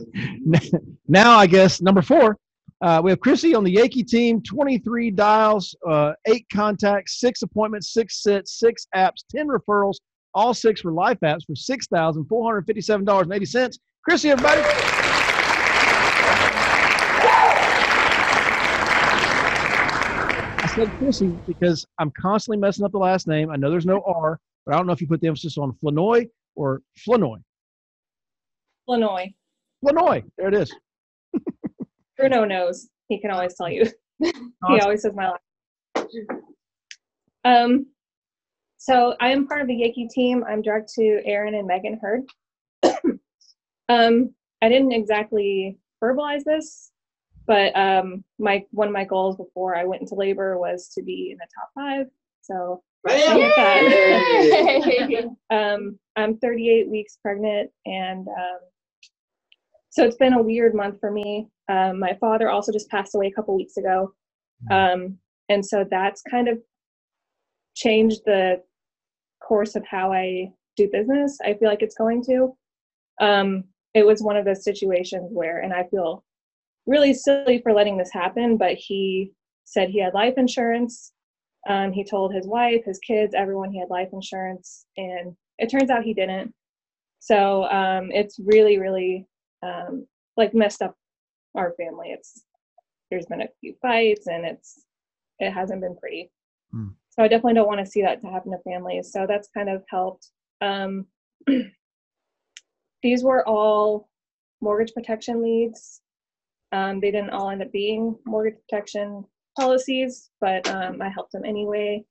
now, 1.08 1.36
I 1.36 1.46
guess, 1.46 1.80
number 1.80 2.02
four, 2.02 2.36
uh, 2.82 3.00
we 3.02 3.10
have 3.12 3.20
Chrissy 3.20 3.54
on 3.54 3.62
the 3.62 3.70
Yankee 3.70 4.02
team, 4.02 4.42
23 4.42 5.12
dials, 5.12 5.76
uh, 5.88 6.14
eight 6.26 6.44
contacts, 6.52 7.20
six 7.20 7.42
appointments, 7.42 7.92
six 7.92 8.20
sits, 8.22 8.58
six 8.58 8.88
apps, 8.94 9.18
10 9.30 9.46
referrals, 9.46 9.98
all 10.34 10.52
six 10.52 10.82
were 10.82 10.90
life 10.90 11.20
apps 11.20 11.44
for 11.46 11.54
$6,457.80. 11.54 13.78
Chrissy, 14.04 14.30
everybody. 14.30 14.62
I 20.58 20.66
said 20.74 20.90
Chrissy 20.98 21.38
because 21.46 21.86
I'm 22.00 22.10
constantly 22.20 22.58
messing 22.58 22.84
up 22.84 22.90
the 22.90 22.98
last 22.98 23.28
name. 23.28 23.50
I 23.50 23.56
know 23.56 23.70
there's 23.70 23.86
no 23.86 24.02
R, 24.04 24.40
but 24.66 24.74
I 24.74 24.78
don't 24.78 24.88
know 24.88 24.92
if 24.92 25.00
you 25.00 25.06
put 25.06 25.20
the 25.20 25.28
emphasis 25.28 25.56
on 25.56 25.72
Flanoy 25.74 26.28
or 26.56 26.82
Flanoy. 27.06 27.40
Illinois. 28.88 29.32
Illinois. 29.84 30.24
There 30.36 30.48
it 30.48 30.54
is. 30.54 30.74
Bruno 32.16 32.44
knows. 32.44 32.88
He 33.08 33.20
can 33.20 33.30
always 33.30 33.54
tell 33.54 33.70
you. 33.70 33.84
he 34.20 34.80
always 34.80 35.02
says 35.02 35.14
my 35.14 35.30
last. 35.30 35.42
Um, 37.44 37.86
so 38.78 39.14
I 39.20 39.28
am 39.28 39.46
part 39.46 39.60
of 39.60 39.68
the 39.68 39.76
Yankee 39.76 40.08
team. 40.08 40.44
I'm 40.48 40.62
direct 40.62 40.92
to 40.94 41.20
Aaron 41.24 41.54
and 41.54 41.66
Megan 41.66 42.00
Hurd. 42.00 42.22
um, 43.88 44.34
I 44.60 44.68
didn't 44.68 44.92
exactly 44.92 45.78
verbalize 46.02 46.44
this, 46.44 46.90
but 47.46 47.76
um, 47.76 48.24
my 48.38 48.64
one 48.70 48.88
of 48.88 48.94
my 48.94 49.04
goals 49.04 49.36
before 49.36 49.76
I 49.76 49.84
went 49.84 50.02
into 50.02 50.14
labor 50.14 50.58
was 50.58 50.88
to 50.96 51.02
be 51.02 51.32
in 51.32 51.38
the 51.38 51.46
top 51.54 51.70
five. 51.74 52.06
So 52.40 52.82
um, 55.50 55.98
I'm 56.16 56.38
38 56.38 56.88
weeks 56.88 57.18
pregnant, 57.22 57.70
and 57.86 58.26
um, 58.28 58.58
so 59.90 60.04
it's 60.04 60.16
been 60.16 60.34
a 60.34 60.42
weird 60.42 60.74
month 60.74 61.00
for 61.00 61.10
me. 61.10 61.48
Um, 61.68 61.98
my 61.98 62.16
father 62.20 62.50
also 62.50 62.72
just 62.72 62.88
passed 62.88 63.14
away 63.14 63.28
a 63.28 63.32
couple 63.32 63.56
weeks 63.56 63.76
ago, 63.76 64.12
um, 64.70 65.18
and 65.48 65.64
so 65.64 65.84
that's 65.88 66.22
kind 66.22 66.48
of 66.48 66.58
changed 67.74 68.20
the 68.26 68.62
course 69.46 69.74
of 69.76 69.84
how 69.86 70.12
I 70.12 70.50
do 70.76 70.88
business. 70.90 71.38
I 71.44 71.54
feel 71.54 71.68
like 71.68 71.82
it's 71.82 71.96
going 71.96 72.22
to. 72.24 72.56
Um, 73.20 73.64
it 73.94 74.06
was 74.06 74.22
one 74.22 74.36
of 74.36 74.44
those 74.44 74.64
situations 74.64 75.30
where, 75.32 75.60
and 75.60 75.72
I 75.72 75.84
feel 75.90 76.24
really 76.86 77.14
silly 77.14 77.60
for 77.62 77.72
letting 77.72 77.96
this 77.96 78.12
happen, 78.12 78.56
but 78.56 78.74
he 78.74 79.32
said 79.64 79.88
he 79.88 80.00
had 80.00 80.14
life 80.14 80.34
insurance. 80.36 81.12
Um, 81.68 81.92
he 81.92 82.04
told 82.04 82.34
his 82.34 82.46
wife, 82.46 82.84
his 82.84 82.98
kids, 82.98 83.34
everyone 83.36 83.70
he 83.70 83.78
had 83.78 83.90
life 83.90 84.08
insurance, 84.12 84.86
and 84.96 85.36
it 85.58 85.70
turns 85.70 85.90
out 85.90 86.02
he 86.02 86.14
didn't. 86.14 86.52
So 87.20 87.64
um, 87.64 88.10
it's 88.10 88.40
really, 88.44 88.78
really 88.78 89.26
um, 89.62 90.06
like 90.36 90.54
messed 90.54 90.82
up 90.82 90.96
our 91.54 91.74
family. 91.76 92.08
It's 92.10 92.44
there's 93.10 93.26
been 93.26 93.42
a 93.42 93.48
few 93.60 93.74
fights, 93.82 94.26
and 94.26 94.44
it's 94.44 94.84
it 95.38 95.50
hasn't 95.50 95.80
been 95.80 95.96
pretty. 95.96 96.30
Hmm. 96.72 96.88
So 97.10 97.22
I 97.22 97.28
definitely 97.28 97.54
don't 97.54 97.66
want 97.66 97.80
to 97.80 97.90
see 97.90 98.02
that 98.02 98.20
to 98.22 98.28
happen 98.28 98.52
to 98.52 98.58
families. 98.64 99.12
So 99.12 99.26
that's 99.28 99.48
kind 99.48 99.68
of 99.68 99.82
helped. 99.88 100.28
Um, 100.60 101.06
these 103.02 103.22
were 103.22 103.46
all 103.46 104.08
mortgage 104.60 104.94
protection 104.94 105.42
leads. 105.42 106.00
Um, 106.72 107.00
they 107.00 107.10
didn't 107.10 107.30
all 107.30 107.50
end 107.50 107.62
up 107.62 107.70
being 107.70 108.16
mortgage 108.24 108.58
protection 108.66 109.24
policies, 109.58 110.30
but 110.40 110.66
um, 110.70 111.02
I 111.02 111.10
helped 111.10 111.32
them 111.32 111.44
anyway. 111.44 112.04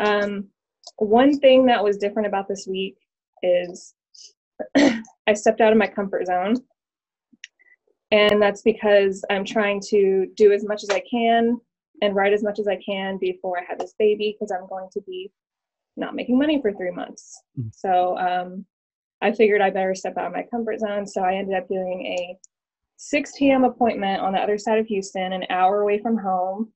Um, 0.00 0.48
one 0.96 1.38
thing 1.38 1.66
that 1.66 1.82
was 1.82 1.96
different 1.96 2.26
about 2.26 2.48
this 2.48 2.66
week 2.68 2.96
is 3.42 3.94
I 4.76 5.34
stepped 5.34 5.60
out 5.60 5.72
of 5.72 5.78
my 5.78 5.86
comfort 5.86 6.26
zone. 6.26 6.56
And 8.10 8.40
that's 8.40 8.62
because 8.62 9.24
I'm 9.30 9.44
trying 9.44 9.80
to 9.88 10.26
do 10.36 10.52
as 10.52 10.64
much 10.64 10.82
as 10.82 10.90
I 10.90 11.02
can 11.10 11.60
and 12.00 12.14
write 12.14 12.32
as 12.32 12.42
much 12.42 12.58
as 12.58 12.66
I 12.66 12.76
can 12.76 13.18
before 13.18 13.58
I 13.58 13.64
have 13.68 13.78
this 13.78 13.94
baby 13.98 14.34
because 14.34 14.50
I'm 14.50 14.66
going 14.68 14.88
to 14.92 15.00
be 15.02 15.30
not 15.96 16.14
making 16.14 16.38
money 16.38 16.60
for 16.62 16.72
three 16.72 16.92
months. 16.92 17.42
Mhm. 17.58 17.74
So 17.74 18.16
um, 18.18 18.64
I 19.20 19.32
figured 19.32 19.60
I 19.60 19.70
better 19.70 19.94
step 19.94 20.16
out 20.16 20.26
of 20.26 20.32
my 20.32 20.44
comfort 20.50 20.80
zone. 20.80 21.06
So 21.06 21.22
I 21.22 21.34
ended 21.34 21.56
up 21.56 21.68
doing 21.68 22.06
a 22.06 22.38
6 22.96 23.32
p.m. 23.38 23.64
appointment 23.64 24.20
on 24.20 24.32
the 24.32 24.38
other 24.38 24.58
side 24.58 24.78
of 24.78 24.86
Houston, 24.86 25.32
an 25.32 25.44
hour 25.50 25.82
away 25.82 25.98
from 26.00 26.16
home. 26.16 26.72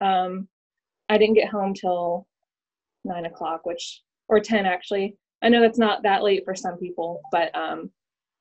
Um, 0.00 0.48
I 1.08 1.18
didn't 1.18 1.34
get 1.34 1.48
home 1.48 1.74
till 1.74 2.26
nine 3.04 3.26
o'clock, 3.26 3.66
which 3.66 4.02
or 4.28 4.40
10 4.40 4.66
actually. 4.66 5.16
I 5.42 5.48
know 5.48 5.60
that's 5.60 5.78
not 5.78 6.02
that 6.04 6.22
late 6.22 6.44
for 6.44 6.54
some 6.54 6.78
people, 6.78 7.20
but 7.30 7.54
um, 7.54 7.90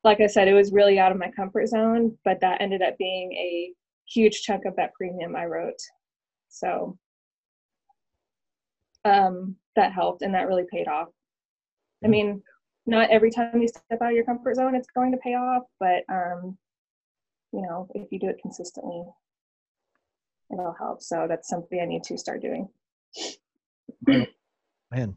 like 0.03 0.19
I 0.19 0.27
said, 0.27 0.47
it 0.47 0.53
was 0.53 0.71
really 0.71 0.99
out 0.99 1.11
of 1.11 1.17
my 1.17 1.31
comfort 1.31 1.67
zone. 1.67 2.17
But 2.23 2.41
that 2.41 2.61
ended 2.61 2.81
up 2.81 2.97
being 2.97 3.31
a 3.33 3.73
huge 4.05 4.41
chunk 4.41 4.65
of 4.65 4.75
that 4.75 4.93
premium 4.93 5.35
I 5.35 5.45
wrote. 5.45 5.79
So 6.49 6.97
um, 9.05 9.55
that 9.75 9.93
helped 9.93 10.21
and 10.21 10.33
that 10.33 10.47
really 10.47 10.65
paid 10.71 10.87
off. 10.87 11.09
I 12.03 12.07
mean, 12.07 12.41
not 12.85 13.09
every 13.09 13.31
time 13.31 13.61
you 13.61 13.67
step 13.67 14.01
out 14.01 14.09
of 14.09 14.15
your 14.15 14.25
comfort 14.25 14.55
zone, 14.55 14.75
it's 14.75 14.87
going 14.93 15.11
to 15.11 15.17
pay 15.17 15.35
off, 15.35 15.63
but 15.79 16.03
um, 16.09 16.57
you 17.53 17.61
know, 17.61 17.87
if 17.93 18.11
you 18.11 18.19
do 18.19 18.29
it 18.29 18.39
consistently, 18.41 19.03
it'll 20.51 20.75
help. 20.77 21.01
So 21.01 21.25
that's 21.27 21.47
something 21.47 21.79
I 21.79 21.85
need 21.85 22.03
to 22.03 22.17
start 22.17 22.41
doing. 22.41 22.67
Man. 24.91 25.15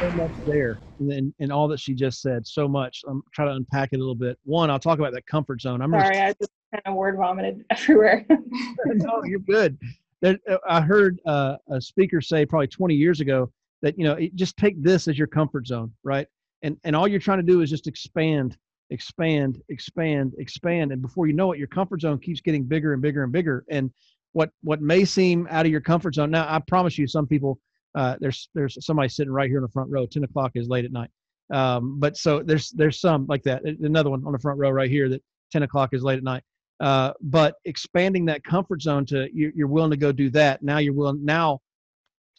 So 0.00 0.10
much 0.12 0.32
there, 0.44 0.80
and, 1.00 1.34
and 1.40 1.52
all 1.52 1.66
that 1.68 1.80
she 1.80 1.94
just 1.94 2.22
said. 2.22 2.46
So 2.46 2.68
much. 2.68 3.02
I'm 3.08 3.22
trying 3.32 3.48
to 3.48 3.54
unpack 3.54 3.90
it 3.92 3.96
a 3.96 3.98
little 3.98 4.14
bit. 4.14 4.38
One, 4.44 4.70
I'll 4.70 4.78
talk 4.78 4.98
about 4.98 5.12
that 5.12 5.26
comfort 5.26 5.60
zone. 5.60 5.82
I'm 5.82 5.90
Sorry, 5.90 6.20
I 6.20 6.34
just 6.40 6.52
kind 6.72 6.82
of 6.86 6.94
word 6.94 7.16
vomited 7.16 7.64
everywhere. 7.70 8.24
no, 8.86 9.24
you're 9.24 9.40
good. 9.40 9.78
There, 10.20 10.38
uh, 10.48 10.58
I 10.68 10.80
heard 10.80 11.20
uh, 11.26 11.56
a 11.70 11.80
speaker 11.80 12.20
say 12.20 12.46
probably 12.46 12.68
20 12.68 12.94
years 12.94 13.20
ago 13.20 13.50
that 13.82 13.98
you 13.98 14.04
know 14.04 14.14
it, 14.14 14.34
just 14.34 14.56
take 14.56 14.80
this 14.82 15.08
as 15.08 15.18
your 15.18 15.26
comfort 15.26 15.66
zone, 15.66 15.92
right? 16.02 16.26
And 16.62 16.76
and 16.84 16.94
all 16.94 17.08
you're 17.08 17.20
trying 17.20 17.38
to 17.38 17.44
do 17.44 17.60
is 17.60 17.70
just 17.70 17.86
expand, 17.86 18.56
expand, 18.90 19.60
expand, 19.68 20.34
expand, 20.38 20.92
and 20.92 21.02
before 21.02 21.26
you 21.26 21.32
know 21.32 21.52
it, 21.52 21.58
your 21.58 21.68
comfort 21.68 22.02
zone 22.02 22.18
keeps 22.18 22.40
getting 22.40 22.64
bigger 22.64 22.92
and 22.92 23.02
bigger 23.02 23.24
and 23.24 23.32
bigger. 23.32 23.64
And 23.70 23.90
what 24.32 24.50
what 24.62 24.80
may 24.80 25.04
seem 25.04 25.46
out 25.50 25.66
of 25.66 25.72
your 25.72 25.80
comfort 25.80 26.14
zone 26.14 26.30
now, 26.30 26.46
I 26.48 26.58
promise 26.60 26.98
you, 26.98 27.06
some 27.06 27.26
people 27.26 27.58
uh, 27.94 28.16
there's 28.20 28.48
there's 28.54 28.84
somebody 28.84 29.08
sitting 29.08 29.32
right 29.32 29.48
here 29.48 29.58
in 29.58 29.62
the 29.62 29.68
front 29.68 29.90
row. 29.90 30.06
10 30.06 30.24
o'clock 30.24 30.52
is 30.54 30.68
late 30.68 30.84
at 30.84 30.92
night. 30.92 31.10
Um, 31.52 31.98
but 31.98 32.16
so 32.16 32.42
there's 32.42 32.70
there's 32.70 33.00
some 33.00 33.26
like 33.26 33.42
that. 33.44 33.64
Another 33.64 34.10
one 34.10 34.24
on 34.26 34.32
the 34.32 34.38
front 34.38 34.58
row 34.58 34.70
right 34.70 34.90
here 34.90 35.08
that 35.08 35.22
10 35.52 35.62
o'clock 35.62 35.90
is 35.92 36.02
late 36.02 36.18
at 36.18 36.24
night. 36.24 36.42
Uh, 36.80 37.12
but 37.20 37.56
expanding 37.64 38.24
that 38.26 38.44
comfort 38.44 38.82
zone 38.82 39.04
to 39.06 39.28
you, 39.32 39.52
you're 39.54 39.66
willing 39.66 39.90
to 39.90 39.96
go 39.96 40.12
do 40.12 40.30
that. 40.30 40.62
Now 40.62 40.78
you're 40.78 40.92
willing. 40.92 41.24
Now, 41.24 41.60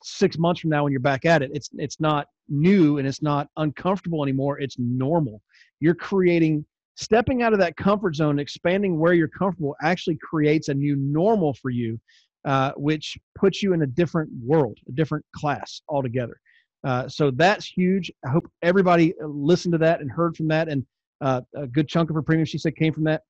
six 0.04 0.38
months 0.38 0.62
from 0.62 0.70
now, 0.70 0.84
when 0.84 0.92
you're 0.92 1.02
back 1.02 1.26
at 1.26 1.42
it, 1.42 1.52
it's 1.54 1.70
it's 1.78 2.00
not 2.00 2.28
new 2.48 2.98
and 3.00 3.08
it's 3.08 3.22
not 3.22 3.48
uncomfortable 3.58 4.24
anymore. 4.24 4.60
It's 4.60 4.78
normal. 4.80 5.42
You're 5.80 5.96
creating 5.96 6.66
stepping 6.96 7.42
out 7.42 7.54
of 7.54 7.60
that 7.60 7.78
comfort 7.78 8.16
zone, 8.16 8.40
expanding 8.40 9.00
where 9.00 9.14
you're 9.14 9.30
comfortable, 9.30 9.76
actually 9.82 10.18
creates 10.18 10.68
a 10.68 10.74
new 10.74 10.98
normal 10.98 11.54
for 11.54 11.70
you, 11.70 12.00
uh, 12.46 12.72
which 12.78 13.18
puts 13.36 13.62
you 13.62 13.74
in 13.74 13.82
a 13.82 13.88
different 13.88 14.30
world, 14.44 14.78
a 14.88 14.92
different 14.92 15.26
class 15.36 15.82
altogether. 15.90 16.40
Uh, 16.84 17.08
so 17.08 17.32
that's 17.32 17.66
huge. 17.66 18.12
I 18.26 18.30
hope 18.30 18.50
everybody 18.62 19.14
listened 19.22 19.74
to 19.74 19.78
that 19.80 20.02
and 20.02 20.10
heard 20.10 20.38
from 20.38 20.48
that. 20.48 20.70
And 20.70 20.86
uh, 21.22 21.42
a 21.56 21.68
good 21.68 21.88
chunk 21.90 22.10
of 22.10 22.16
her 22.16 22.22
premium, 22.22 22.46
she 22.46 22.58
said, 22.58 22.76
came 22.76 22.94
from 22.94 23.04
that. 23.04 23.24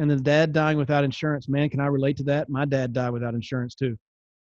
And 0.00 0.10
then 0.10 0.22
dad 0.22 0.52
dying 0.52 0.78
without 0.78 1.04
insurance. 1.04 1.48
Man 1.48 1.68
can 1.68 1.80
i 1.80 1.86
relate 1.86 2.16
to 2.18 2.24
that? 2.24 2.48
My 2.48 2.64
dad 2.64 2.92
died 2.92 3.10
without 3.10 3.34
insurance 3.34 3.74
too. 3.74 3.96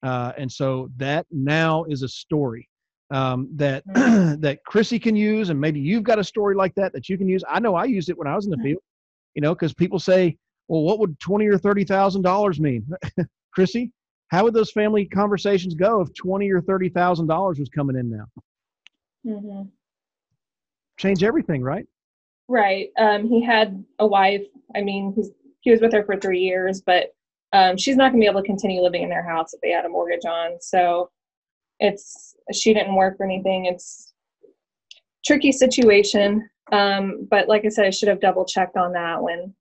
Uh, 0.04 0.34
and 0.38 0.52
so 0.52 0.90
that 0.98 1.26
now 1.32 1.84
is 1.86 2.04
a 2.04 2.08
story 2.08 2.68
um, 3.12 3.48
that 3.56 3.84
that 4.42 4.60
chrissy 4.66 5.00
can 5.00 5.16
use 5.16 5.50
and 5.50 5.60
maybe 5.60 5.80
you've 5.80 6.04
got 6.04 6.20
a 6.20 6.24
story 6.24 6.56
like 6.56 6.74
that 6.76 6.92
that 6.94 7.08
you 7.08 7.18
can 7.18 7.28
use. 7.28 7.44
I 7.48 7.60
know 7.60 7.76
i 7.76 7.86
used 7.86 8.10
it 8.10 8.18
when 8.18 8.28
i 8.28 8.36
was 8.36 8.46
in 8.46 8.52
the 8.52 8.58
field 8.58 8.82
you 9.36 9.42
know 9.42 9.54
because 9.54 9.74
people 9.74 10.00
say 10.00 10.36
well 10.68 10.82
what 10.82 11.00
would 11.00 11.20
20 11.20 11.46
or 11.48 11.58
30 11.58 11.86
thousand 11.86 12.22
dollars 12.24 12.60
mean? 12.60 12.86
Chrissy 13.54 13.92
how 14.34 14.44
would 14.44 14.54
those 14.54 14.72
family 14.72 15.06
conversations 15.06 15.76
go 15.76 16.02
if 16.02 16.14
20 16.14 16.50
or 16.52 16.62
30 16.62 16.90
thousand 16.90 17.28
dollars 17.28 17.60
was 17.60 17.70
coming 17.70 17.96
in 17.96 18.10
now 18.10 18.26
hmm 19.26 19.64
change 20.98 21.24
everything 21.24 21.62
right 21.62 21.86
Right. 22.48 22.90
Um, 23.00 23.28
he 23.28 23.42
had 23.42 23.84
a 24.00 24.08
wife. 24.08 24.46
I 24.76 24.82
mean, 24.82 25.14
he's, 25.16 25.30
he 25.62 25.72
was 25.72 25.82
with 25.82 25.94
her 25.94 26.04
for 26.04 26.18
three 26.18 26.42
years, 26.42 26.82
but 26.86 27.16
um, 27.54 27.78
she's 27.78 27.96
not 27.96 28.12
going 28.12 28.22
to 28.22 28.26
be 28.26 28.30
able 28.30 28.42
to 28.42 28.48
continue 28.48 28.82
living 28.82 29.04
in 29.04 29.10
their 29.10 29.28
house 29.28 29.54
if 29.54 29.62
they 29.62 29.72
had 29.72 29.86
a 29.86 29.90
mortgage 29.90 30.26
on. 30.26 30.58
So 30.60 31.10
it's 31.80 32.36
she 32.54 32.74
didn't 32.74 32.96
work 32.96 33.18
or 33.20 33.26
anything. 33.26 33.66
It's 33.66 34.14
tricky 35.26 35.52
situation. 35.52 36.50
Um, 36.72 37.28
but 37.30 37.48
like 37.48 37.66
I 37.66 37.70
said, 37.70 37.86
I 37.86 37.92
should 37.92 38.10
have 38.10 38.22
double 38.22 38.46
checked 38.46 38.78
on 38.78 38.94
that 38.94 39.22
when 39.22 39.54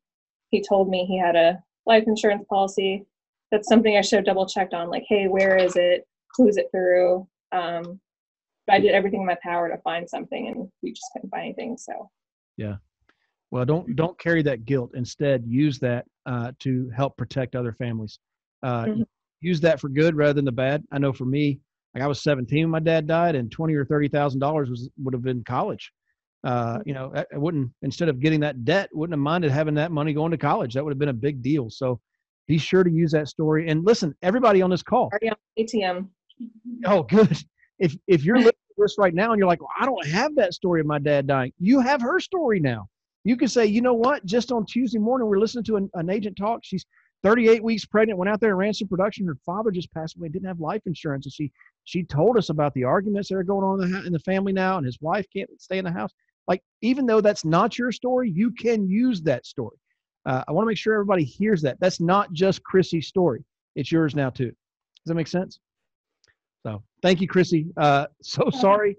he 0.51 0.63
told 0.67 0.89
me 0.89 1.05
he 1.05 1.19
had 1.19 1.37
a 1.37 1.63
life 1.87 2.05
insurance 2.07 2.45
policy. 2.49 3.07
That's 3.53 3.69
something 3.69 3.97
I 3.97 4.01
should 4.01 4.17
have 4.17 4.25
double 4.25 4.47
checked 4.47 4.75
on. 4.75 4.91
Like, 4.91 5.05
hey, 5.09 5.29
where 5.29 5.57
is 5.57 5.77
it? 5.77 6.05
Who's 6.37 6.57
it 6.57 6.67
through? 6.73 7.29
Um, 7.53 8.01
I 8.69 8.81
did 8.81 8.93
everything 8.93 9.21
in 9.21 9.27
my 9.27 9.37
power 9.43 9.69
to 9.69 9.77
find 9.83 10.09
something, 10.09 10.49
and 10.49 10.69
we 10.83 10.93
just 10.93 11.07
couldn't 11.13 11.31
find 11.31 11.45
anything. 11.45 11.77
So. 11.77 12.11
Yeah. 12.57 12.77
Well 13.53 13.67
don't 13.67 13.95
don't 13.95 14.19
carry 14.19 14.43
that 14.43 14.65
guilt 14.65 14.93
instead 14.95 15.45
use 15.47 15.79
that 15.81 16.07
uh, 16.25 16.53
to 16.61 16.91
help 16.97 17.17
protect 17.19 17.55
other 17.55 17.73
families 17.73 18.19
uh, 18.63 18.87
Mhm. 18.87 19.05
use 19.43 19.61
that 19.61 19.79
for 19.79 19.91
good 19.91 20.17
rather 20.17 20.33
than 20.33 20.47
the 20.47 20.53
bad 20.53 20.83
i 20.91 20.99
know 20.99 21.13
for 21.13 21.27
me 21.27 21.61
like 21.95 22.03
i 22.03 22.07
was 22.07 22.23
17 22.23 22.65
when 22.65 22.71
my 22.71 22.81
dad 22.81 23.07
died 23.07 23.35
and 23.35 23.53
20 23.53 23.75
or 23.75 23.85
30 23.85 24.09
thousand 24.09 24.41
dollars 24.41 24.71
was 24.71 24.89
would 25.03 25.13
have 25.13 25.23
been 25.23 25.45
college 25.45 25.93
uh, 26.45 26.79
you 26.87 26.95
know 26.95 27.13
I, 27.15 27.27
I 27.35 27.39
wouldn't 27.39 27.71
instead 27.83 28.09
of 28.09 28.21
getting 28.21 28.41
that 28.41 28.65
debt 28.65 28.89
wouldn't 28.93 29.13
have 29.13 29.23
minded 29.23 29.51
having 29.51 29.75
that 29.75 29.93
money 29.93 30.15
going 30.15 30.31
to 30.31 30.39
college 30.39 30.73
that 30.73 30.83
would 30.83 30.93
have 30.93 30.99
been 30.99 31.11
a 31.11 31.25
big 31.29 31.43
deal 31.43 31.69
so 31.69 32.01
be 32.49 32.59
sure 32.59 32.85
to 32.85 32.91
use 32.91 33.13
that 33.13 33.29
story 33.29 33.69
and 33.69 33.85
listen 33.85 34.15
everybody 34.23 34.63
on 34.63 34.71
this 34.71 34.83
call 34.83 35.11
Already 35.13 35.31
on 35.31 35.37
ATM. 35.59 36.09
oh 36.87 37.03
good 37.05 37.37
if 37.83 37.97
if 38.07 38.25
you're 38.25 38.37
listening 38.39 38.53
to 38.53 38.83
this 38.83 38.97
right 38.99 39.15
now 39.15 39.33
and 39.33 39.39
you're 39.39 39.49
like, 39.49 39.61
well, 39.61 39.71
I 39.79 39.85
don't 39.85 40.07
have 40.07 40.35
that 40.37 40.55
story 40.55 40.81
of 40.81 40.87
my 40.87 40.99
dad 40.99 41.27
dying, 41.27 41.53
you 41.59 41.81
have 41.81 42.01
her 42.01 42.21
story 42.21 42.61
now. 42.61 42.89
You 43.25 43.37
can 43.37 43.49
say, 43.49 43.67
you 43.67 43.83
know 43.83 43.95
what? 43.95 44.25
Just 44.25 44.51
on 44.51 44.67
Tuesday 44.67 44.99
morning, 44.99 45.29
we're 45.29 45.39
listening 45.39 45.65
to 45.65 45.77
an, 45.77 45.91
an 45.95 46.11
agent 46.11 46.37
talk. 46.37 46.61
She's 46.65 46.85
38 47.23 47.63
weeks 47.63 47.85
pregnant, 47.85 48.19
went 48.19 48.29
out 48.29 48.41
there 48.41 48.51
and 48.51 48.59
ran 48.59 48.75
some 48.75 48.89
production. 48.89 49.27
Her 49.27 49.39
father 49.47 49.71
just 49.71 49.93
passed 49.95 50.17
away, 50.17 50.29
didn't 50.29 50.49
have 50.49 50.59
life 50.59 50.83
insurance, 50.87 51.27
and 51.27 51.33
she 51.33 51.53
she 51.85 52.03
told 52.05 52.37
us 52.37 52.49
about 52.49 52.75
the 52.75 52.85
arguments 52.85 53.29
that 53.29 53.37
are 53.37 53.45
going 53.45 53.65
on 53.65 53.83
in 53.83 53.93
the, 53.93 54.07
in 54.07 54.13
the 54.13 54.19
family 54.21 54.53
now, 54.53 54.77
and 54.77 54.87
his 54.87 55.01
wife 55.01 55.27
can't 55.35 55.51
stay 55.61 55.79
in 55.79 55.85
the 55.85 55.93
house. 55.93 56.11
Like, 56.49 56.63
even 56.81 57.07
though 57.07 57.21
that's 57.21 57.45
not 57.45 57.79
your 57.79 57.93
story, 57.93 58.31
you 58.31 58.51
can 58.51 58.89
use 58.89 59.23
that 59.23 59.47
story. 59.47 59.77
Uh, 60.25 60.45
I 60.47 60.53
want 60.53 60.65
to 60.65 60.69
make 60.69 60.79
sure 60.79 60.95
everybody 60.95 61.25
hears 61.25 61.63
that. 61.63 61.79
That's 61.81 62.01
not 62.01 62.33
just 62.33 62.63
Chrissy's 62.63 63.09
story; 63.09 63.45
it's 63.75 63.91
yours 63.91 64.15
now 64.15 64.31
too. 64.31 64.47
Does 64.47 64.55
that 65.07 65.15
make 65.15 65.29
sense? 65.29 65.59
So, 66.65 66.83
thank 67.03 67.21
you, 67.21 67.29
Chrissy. 67.29 67.67
Uh, 67.77 68.07
so 68.23 68.51
sorry 68.51 68.97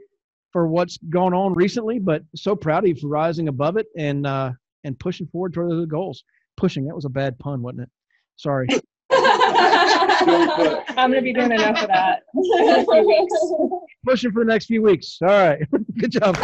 for 0.51 0.67
what's 0.67 0.97
gone 1.09 1.33
on 1.33 1.53
recently, 1.53 1.99
but 1.99 2.23
so 2.35 2.55
proud 2.55 2.83
of 2.83 2.89
you 2.89 2.95
for 2.95 3.07
rising 3.07 3.47
above 3.47 3.77
it 3.77 3.87
and 3.97 4.27
uh, 4.27 4.51
and 4.83 4.97
pushing 4.99 5.27
forward 5.27 5.53
toward 5.53 5.71
the 5.71 5.85
goals. 5.85 6.23
Pushing 6.55 6.85
that 6.85 6.95
was 6.95 7.05
a 7.05 7.09
bad 7.09 7.37
pun, 7.39 7.61
wasn't 7.61 7.81
it? 7.81 7.89
Sorry. 8.35 8.67
I'm 9.11 11.11
going 11.11 11.13
to 11.13 11.21
be 11.21 11.33
doing 11.33 11.51
enough 11.51 11.81
of 11.81 11.87
that. 11.87 12.21
Pushing 14.05 14.31
for 14.31 14.43
the 14.43 14.51
next 14.51 14.67
few 14.67 14.81
weeks. 14.81 15.17
All 15.21 15.27
right. 15.27 15.59
Good 15.97 16.11
job. 16.11 16.37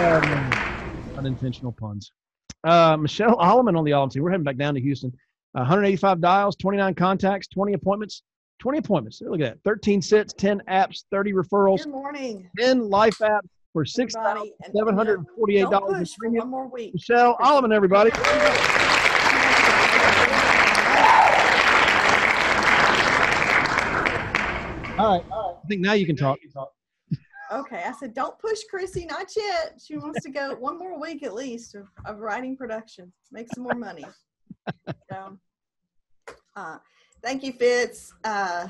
Um, 0.00 1.18
unintentional 1.18 1.72
puns. 1.72 2.12
Uh, 2.64 2.96
Michelle 2.96 3.36
Holloman 3.36 3.76
on 3.76 3.84
the 3.84 3.92
All 3.92 4.08
team. 4.08 4.22
We're 4.22 4.30
heading 4.30 4.44
back 4.44 4.56
down 4.56 4.74
to 4.74 4.80
Houston. 4.80 5.12
Uh, 5.54 5.60
185 5.60 6.20
dials, 6.20 6.56
29 6.56 6.94
contacts, 6.94 7.48
20 7.48 7.72
appointments. 7.74 8.22
20 8.60 8.78
appointments. 8.78 9.20
Look 9.22 9.40
at 9.40 9.54
that. 9.54 9.58
13 9.64 10.02
sits, 10.02 10.34
10 10.34 10.62
apps, 10.68 11.04
30 11.10 11.32
referrals, 11.32 11.84
Good 11.84 11.92
morning. 11.92 12.48
10 12.58 12.90
life 12.90 13.16
apps 13.18 13.48
for 13.72 13.82
everybody. 13.82 14.52
And, 14.64 14.74
$6,748 14.74 15.24
you 15.48 15.64
know, 15.64 15.70
don't 15.70 15.94
in 15.94 15.98
push 16.00 16.10
for 16.10 16.16
premium. 16.18 16.50
One 16.50 16.50
more 16.50 16.68
week. 16.68 16.92
Michelle 16.94 17.36
Holloman, 17.38 17.74
everybody. 17.74 18.10
All 24.98 25.16
right. 25.16 25.24
I 25.32 25.66
think 25.68 25.80
now 25.80 25.94
you 25.94 26.04
can 26.04 26.16
talk. 26.16 26.38
Okay, 27.52 27.82
I 27.84 27.92
said, 27.92 28.14
don't 28.14 28.38
push 28.38 28.60
Chrissy, 28.70 29.06
not 29.06 29.26
yet. 29.36 29.80
She 29.84 29.96
wants 29.96 30.22
to 30.22 30.30
go 30.30 30.54
one 30.58 30.78
more 30.78 31.00
week 31.00 31.24
at 31.24 31.34
least 31.34 31.74
of, 31.74 31.88
of 32.04 32.20
writing 32.20 32.56
production, 32.56 33.12
make 33.32 33.48
some 33.52 33.64
more 33.64 33.74
money. 33.74 34.04
So, 35.10 35.36
uh, 36.54 36.78
thank 37.22 37.42
you, 37.42 37.52
Fitz. 37.52 38.12
Uh, 38.22 38.68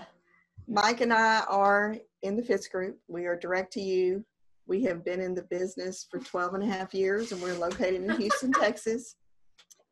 Mike 0.67 1.01
and 1.01 1.13
I 1.13 1.41
are 1.49 1.97
in 2.23 2.37
the 2.37 2.43
Fitz 2.43 2.69
group. 2.69 2.99
We 3.09 3.27
are 3.27 3.37
direct 3.37 3.73
to 3.75 3.83
you. 3.83 4.25
We 4.67 4.83
have 4.85 5.05
been 5.05 5.21
in 5.21 5.35
the 5.35 5.43
business 5.43 6.07
for 6.09 6.21
12 6.21 6.55
and 6.55 6.63
a 6.63 6.67
half 6.67 6.95
years 6.95 7.33
and 7.33 7.43
we're 7.43 7.59
located 7.59 8.03
in 8.03 8.11
Houston, 8.17 8.53
Texas. 8.61 9.17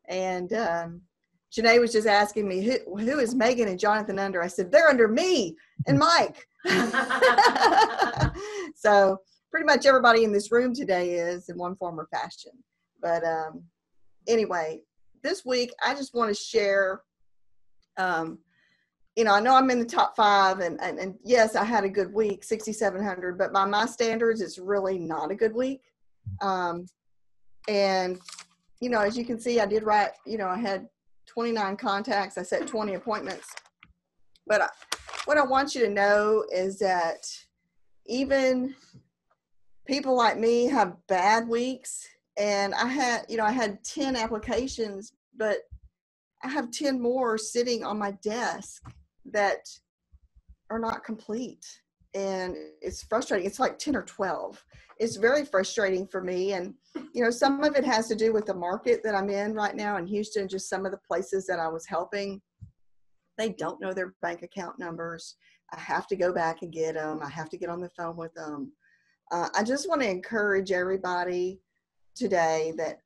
And 0.07 0.53
um, 0.53 1.01
Janae 1.51 1.81
was 1.81 1.91
just 1.91 2.07
asking 2.07 2.47
me, 2.47 2.63
who, 2.63 2.97
who 2.97 3.19
is 3.19 3.35
Megan 3.35 3.67
and 3.67 3.79
Jonathan 3.79 4.17
under? 4.17 4.41
I 4.41 4.47
said, 4.47 4.71
they're 4.71 4.87
under 4.87 5.07
me 5.07 5.55
and 5.85 5.99
Mike. 5.99 6.47
so 8.79 9.17
pretty 9.51 9.65
much 9.65 9.85
everybody 9.85 10.23
in 10.23 10.31
this 10.31 10.51
room 10.51 10.73
today 10.73 11.15
is 11.15 11.49
in 11.49 11.57
one 11.57 11.75
form 11.75 11.99
or 11.99 12.07
fashion. 12.11 12.51
But 13.01 13.23
um, 13.25 13.63
anyway, 14.27 14.81
this 15.21 15.45
week 15.45 15.71
I 15.85 15.93
just 15.93 16.13
want 16.13 16.29
to 16.29 16.41
share. 16.41 17.01
Um, 17.97 18.39
you 19.15 19.25
know, 19.25 19.33
I 19.33 19.41
know 19.41 19.55
I'm 19.55 19.69
in 19.69 19.79
the 19.79 19.85
top 19.85 20.15
five, 20.15 20.59
and, 20.59 20.79
and 20.81 20.97
and 20.97 21.15
yes, 21.25 21.55
I 21.55 21.65
had 21.65 21.83
a 21.83 21.89
good 21.89 22.13
week, 22.13 22.43
6,700. 22.43 23.37
But 23.37 23.51
by 23.51 23.65
my 23.65 23.85
standards, 23.85 24.39
it's 24.39 24.57
really 24.57 24.97
not 24.97 25.31
a 25.31 25.35
good 25.35 25.53
week. 25.53 25.81
Um, 26.41 26.85
and 27.67 28.17
you 28.79 28.89
know, 28.89 29.01
as 29.01 29.17
you 29.17 29.25
can 29.25 29.39
see, 29.39 29.59
I 29.59 29.65
did 29.65 29.83
write. 29.83 30.11
You 30.25 30.37
know, 30.37 30.47
I 30.47 30.57
had 30.57 30.87
29 31.27 31.75
contacts. 31.75 32.37
I 32.37 32.43
set 32.43 32.65
20 32.65 32.93
appointments. 32.93 33.47
But 34.47 34.61
I, 34.61 34.67
what 35.25 35.37
I 35.37 35.43
want 35.43 35.75
you 35.75 35.81
to 35.81 35.89
know 35.89 36.45
is 36.53 36.79
that 36.79 37.25
even 38.09 38.75
people 39.87 40.15
like 40.15 40.37
me 40.37 40.65
have 40.65 40.97
bad 41.07 41.47
weeks. 41.47 42.07
And 42.37 42.73
I 42.73 42.87
had, 42.87 43.25
you 43.29 43.37
know, 43.37 43.45
I 43.45 43.51
had 43.51 43.83
10 43.83 44.15
applications, 44.15 45.13
but 45.37 45.57
I 46.43 46.47
have 46.47 46.71
10 46.71 47.01
more 47.01 47.37
sitting 47.37 47.83
on 47.83 47.97
my 47.97 48.11
desk 48.23 48.83
that 49.31 49.67
are 50.69 50.79
not 50.79 51.03
complete. 51.03 51.65
And 52.13 52.55
it's 52.81 53.03
frustrating. 53.03 53.45
It's 53.45 53.59
like 53.59 53.77
10 53.77 53.95
or 53.95 54.03
12. 54.03 54.63
It's 54.99 55.15
very 55.15 55.45
frustrating 55.45 56.07
for 56.07 56.21
me. 56.21 56.53
And, 56.53 56.73
you 57.13 57.23
know, 57.23 57.29
some 57.29 57.63
of 57.63 57.75
it 57.75 57.85
has 57.85 58.07
to 58.07 58.15
do 58.15 58.33
with 58.33 58.45
the 58.45 58.53
market 58.53 59.01
that 59.03 59.15
I'm 59.15 59.29
in 59.29 59.53
right 59.53 59.75
now 59.75 59.97
in 59.97 60.07
Houston, 60.07 60.47
just 60.47 60.69
some 60.69 60.85
of 60.85 60.91
the 60.91 60.99
places 61.07 61.45
that 61.47 61.59
I 61.59 61.67
was 61.67 61.85
helping 61.85 62.41
they 63.39 63.49
don't 63.49 63.81
know 63.81 63.93
their 63.93 64.13
bank 64.21 64.43
account 64.43 64.77
numbers. 64.77 65.37
I 65.73 65.79
have 65.79 66.07
to 66.07 66.15
go 66.15 66.33
back 66.33 66.61
and 66.61 66.71
get 66.71 66.95
them. 66.95 67.19
I 67.21 67.29
have 67.29 67.49
to 67.49 67.57
get 67.57 67.69
on 67.69 67.79
the 67.79 67.89
phone 67.89 68.15
with 68.15 68.33
them. 68.33 68.71
Uh, 69.31 69.49
I 69.55 69.63
just 69.63 69.87
want 69.87 70.01
to 70.01 70.09
encourage 70.09 70.71
everybody 70.71 71.59
today 72.15 72.73
that 72.77 72.99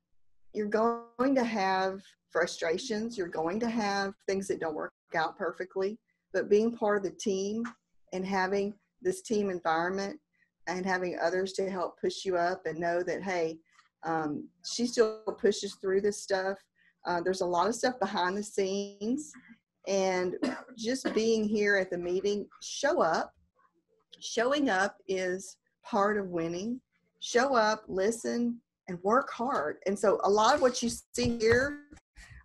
you're 0.54 0.68
going 0.68 1.36
to 1.36 1.44
have 1.44 2.02
frustrations. 2.32 3.18
You're 3.18 3.28
going 3.28 3.60
to 3.60 3.70
have 3.70 4.14
things 4.28 4.48
that 4.48 4.60
don't 4.60 4.76
work 4.76 4.94
out 5.16 5.38
perfectly, 5.38 6.00
but 6.34 6.50
being 6.50 6.72
part 6.72 6.98
of 6.98 7.04
the 7.04 7.18
team 7.18 7.64
and 8.14 8.26
having 8.26 8.74
this 9.02 9.22
team 9.22 9.50
environment 9.50 10.20
and 10.68 10.86
having 10.86 11.18
others 11.22 11.54
to 11.54 11.70
help 11.70 12.00
push 12.00 12.24
you 12.24 12.38
up 12.38 12.66
and 12.66 12.80
know 12.80 13.04
that, 13.04 13.22
hey, 13.22 13.58
um, 14.04 14.48
she 14.66 14.86
still 14.86 15.22
pushes 15.40 15.76
through 15.76 16.02
this 16.02 16.22
stuff. 16.22 16.58
Uh, 17.06 17.20
there's 17.22 17.42
a 17.42 17.46
lot 17.46 17.68
of 17.68 17.76
stuff 17.76 18.00
behind 18.00 18.38
the 18.38 18.44
scenes 18.44 19.34
and 19.88 20.36
just 20.78 21.14
being 21.14 21.48
here 21.48 21.78
at 21.78 21.90
the 21.90 21.98
meeting 21.98 22.48
show 22.62 23.02
up. 23.02 23.34
Showing 24.20 24.70
up 24.70 24.98
is 25.08 25.58
part 25.84 26.18
of 26.18 26.28
winning. 26.28 26.80
Show 27.20 27.56
up 27.56 27.84
listen 27.88 28.60
and 28.88 28.98
work 29.04 29.32
hard. 29.32 29.78
And 29.86 29.98
so 29.98 30.20
a 30.24 30.30
lot 30.30 30.56
of 30.56 30.62
what 30.62 30.82
you 30.82 30.90
see 30.90 31.38
here 31.38 31.80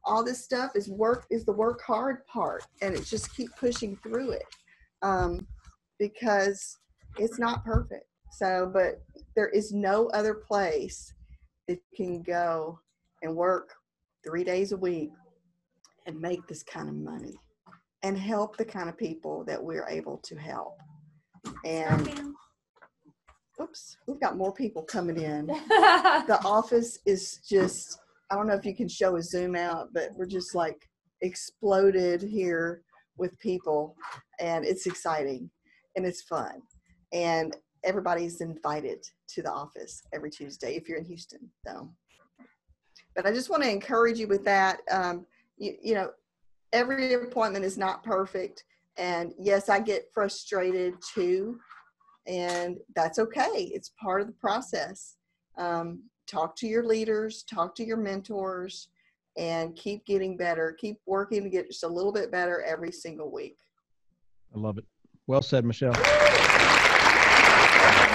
all 0.05 0.24
this 0.24 0.42
stuff 0.42 0.72
is 0.74 0.88
work 0.88 1.27
is 1.31 1.44
the 1.44 1.53
work 1.53 1.83
hard 1.83 2.27
part 2.27 2.64
and 2.81 2.94
it's 2.94 3.11
just 3.11 3.35
keep 3.37 3.55
pushing 3.57 3.94
through 3.96 4.31
it 4.31 4.46
um, 5.03 5.46
because 5.98 6.79
it's 7.18 7.38
not 7.38 7.64
perfect. 7.64 8.07
So 8.33 8.70
but 8.72 9.03
there 9.37 9.48
is 9.48 9.72
no 9.72 10.09
other 10.09 10.35
place 10.35 11.12
that 11.66 11.79
you 11.92 11.96
can 11.96 12.22
go 12.22 12.81
and 13.22 13.35
work 13.37 13.74
three 14.24 14.44
days 14.44 14.72
a 14.72 14.77
week 14.77 15.11
and 16.09 16.18
make 16.21 16.44
this 16.49 16.62
kind 16.64 16.88
of 16.88 16.97
money 16.97 17.38
and 18.03 18.18
help 18.18 18.57
the 18.57 18.64
kind 18.64 18.88
of 18.88 18.97
people 18.97 19.44
that 19.44 19.62
we're 19.62 19.87
able 19.88 20.16
to 20.25 20.35
help. 20.37 20.75
And 21.64 22.35
oops, 23.61 23.97
we've 24.07 24.21
got 24.21 24.37
more 24.37 24.53
people 24.53 24.83
coming 24.83 25.18
in. 25.21 25.47
The 25.47 26.40
office 26.44 26.99
is 27.07 27.40
just, 27.49 27.99
I 28.31 28.35
don't 28.35 28.47
know 28.47 28.55
if 28.55 28.64
you 28.64 28.75
can 28.75 28.88
show 28.88 29.16
a 29.16 29.23
zoom 29.23 29.55
out, 29.55 29.88
but 29.92 30.11
we're 30.14 30.27
just 30.27 30.55
like 30.55 30.88
exploded 31.21 32.23
here 32.23 32.83
with 33.18 33.38
people 33.38 33.94
and 34.40 34.64
it's 34.64 34.87
exciting 34.87 35.51
and 35.97 36.07
it's 36.07 36.23
fun. 36.23 36.62
And 37.12 37.55
everybody's 37.85 38.40
invited 38.40 39.05
to 39.35 39.42
the 39.42 39.51
office 39.51 40.03
every 40.14 40.31
Tuesday 40.31 40.75
if 40.77 40.88
you're 40.88 40.99
in 40.99 41.05
Houston. 41.05 41.51
So, 41.66 41.90
but 43.14 43.27
I 43.27 43.33
just 43.33 43.51
want 43.51 43.62
to 43.64 43.71
encourage 43.71 44.18
you 44.18 44.29
with 44.29 44.44
that. 44.44 44.79
Um, 44.90 45.27
you, 45.59 45.75
you 45.83 45.94
know, 45.94 46.11
every 46.73 47.14
appointment 47.14 47.64
is 47.64 47.79
not 47.79 48.05
perfect. 48.05 48.64
And 48.97 49.33
yes, 49.38 49.68
I 49.68 49.81
get 49.81 50.11
frustrated 50.12 50.94
too. 51.14 51.59
And 52.27 52.79
that's 52.94 53.18
okay. 53.18 53.71
It's 53.73 53.92
part 54.01 54.21
of 54.21 54.27
the 54.27 54.35
process. 54.35 55.16
Um, 55.57 56.03
talk 56.27 56.57
to 56.57 56.66
your 56.66 56.85
leaders, 56.85 57.42
talk 57.42 57.75
to 57.77 57.85
your 57.85 57.97
mentors, 57.97 58.88
and 59.37 59.75
keep 59.77 60.05
getting 60.05 60.37
better. 60.37 60.77
Keep 60.79 60.99
working 61.07 61.44
to 61.44 61.51
get 61.51 61.68
just 61.68 61.85
a 61.85 61.88
little 61.88 62.12
bit 62.12 62.31
better 62.31 62.62
every 62.62 62.92
single 62.92 63.31
week. 63.31 63.57
I 64.55 64.59
love 64.59 64.79
it. 64.79 64.85
Well 65.27 65.42
said, 65.42 65.64
Michelle. 65.64 65.94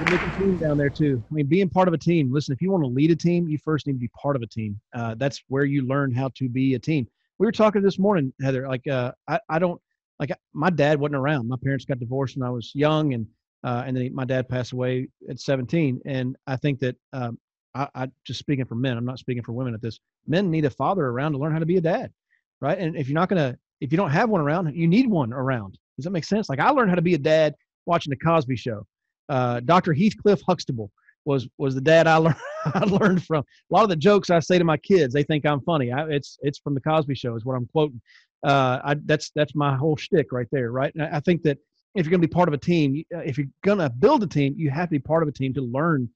You're 0.00 0.08
making 0.08 0.32
team 0.32 0.58
down 0.58 0.78
there 0.78 0.90
too. 0.90 1.22
I 1.30 1.34
mean, 1.34 1.46
being 1.46 1.68
part 1.68 1.88
of 1.88 1.94
a 1.94 1.98
team. 1.98 2.32
Listen, 2.32 2.54
if 2.54 2.62
you 2.62 2.72
want 2.72 2.84
to 2.84 2.88
lead 2.88 3.10
a 3.12 3.16
team, 3.16 3.48
you 3.48 3.58
first 3.58 3.86
need 3.86 3.94
to 3.94 4.00
be 4.00 4.10
part 4.20 4.36
of 4.36 4.42
a 4.42 4.46
team. 4.46 4.80
Uh, 4.94 5.14
that's 5.18 5.42
where 5.48 5.64
you 5.64 5.86
learn 5.86 6.14
how 6.14 6.30
to 6.36 6.48
be 6.48 6.74
a 6.74 6.80
team. 6.80 7.06
We 7.38 7.46
were 7.46 7.52
talking 7.52 7.82
this 7.82 7.98
morning, 7.98 8.32
Heather. 8.42 8.66
Like, 8.68 8.86
uh, 8.88 9.12
I, 9.28 9.40
I 9.50 9.60
don't 9.60 9.80
like 10.18 10.32
my 10.54 10.70
dad 10.70 11.00
wasn't 11.00 11.16
around. 11.16 11.48
My 11.48 11.56
parents 11.62 11.84
got 11.84 12.00
divorced 12.00 12.36
when 12.38 12.48
I 12.48 12.50
was 12.50 12.72
young, 12.74 13.14
and 13.14 13.26
uh, 13.64 13.84
and 13.86 13.96
then 13.96 14.14
my 14.14 14.24
dad 14.24 14.48
passed 14.48 14.72
away 14.72 15.08
at 15.28 15.40
17. 15.40 16.00
And 16.06 16.36
I 16.46 16.56
think 16.56 16.80
that 16.80 16.96
um, 17.12 17.38
I, 17.74 17.88
I 17.94 18.08
just 18.24 18.40
speaking 18.40 18.64
for 18.66 18.76
men. 18.76 18.96
I'm 18.96 19.04
not 19.04 19.18
speaking 19.18 19.42
for 19.44 19.52
women 19.52 19.74
at 19.74 19.82
this. 19.82 20.00
Men 20.26 20.50
need 20.50 20.64
a 20.64 20.70
father 20.70 21.06
around 21.06 21.32
to 21.32 21.38
learn 21.38 21.52
how 21.52 21.58
to 21.60 21.66
be 21.66 21.76
a 21.76 21.82
dad, 21.82 22.12
right? 22.60 22.78
And 22.78 22.96
if 22.96 23.08
you're 23.08 23.14
not 23.14 23.28
gonna, 23.28 23.56
if 23.80 23.92
you 23.92 23.98
don't 23.98 24.10
have 24.10 24.30
one 24.30 24.40
around, 24.40 24.74
you 24.74 24.88
need 24.88 25.06
one 25.08 25.32
around. 25.32 25.78
Does 25.98 26.04
that 26.04 26.10
make 26.10 26.24
sense? 26.24 26.48
Like 26.48 26.60
I 26.60 26.70
learned 26.70 26.90
how 26.90 26.96
to 26.96 27.02
be 27.02 27.14
a 27.14 27.18
dad 27.18 27.54
watching 27.86 28.10
the 28.10 28.16
Cosby 28.16 28.56
Show. 28.56 28.86
Uh, 29.30 29.60
Dr. 29.60 29.94
Heathcliff 29.94 30.42
Huxtable 30.46 30.90
was 31.24 31.48
was 31.58 31.74
the 31.74 31.80
dad 31.80 32.06
I 32.06 32.16
learned 32.16 32.36
I 32.66 32.80
learned 32.80 33.24
from. 33.24 33.44
A 33.70 33.74
lot 33.74 33.84
of 33.84 33.88
the 33.88 33.96
jokes 33.96 34.30
I 34.30 34.40
say 34.40 34.58
to 34.58 34.64
my 34.64 34.76
kids, 34.76 35.14
they 35.14 35.22
think 35.22 35.46
I'm 35.46 35.60
funny. 35.62 35.92
I, 35.92 36.06
it's 36.08 36.38
it's 36.42 36.58
from 36.58 36.74
the 36.74 36.80
Cosby 36.80 37.14
Show 37.14 37.36
is 37.36 37.44
what 37.44 37.54
I'm 37.54 37.66
quoting. 37.66 38.00
Uh, 38.44 38.80
I, 38.84 38.96
that's 39.04 39.30
that's 39.34 39.54
my 39.54 39.76
whole 39.76 39.96
shtick 39.96 40.32
right 40.32 40.48
there, 40.50 40.72
right? 40.72 40.92
And 40.94 41.04
I 41.04 41.20
think 41.20 41.42
that 41.42 41.58
if 41.94 42.06
you're 42.06 42.10
going 42.10 42.22
to 42.22 42.28
be 42.28 42.32
part 42.32 42.48
of 42.48 42.54
a 42.54 42.58
team, 42.58 43.04
uh, 43.14 43.18
if 43.18 43.38
you're 43.38 43.48
going 43.64 43.78
to 43.78 43.90
build 43.90 44.22
a 44.22 44.26
team, 44.26 44.54
you 44.56 44.70
have 44.70 44.88
to 44.88 44.92
be 44.92 44.98
part 44.98 45.22
of 45.22 45.28
a 45.28 45.32
team 45.32 45.54
to 45.54 45.62
learn 45.62 46.08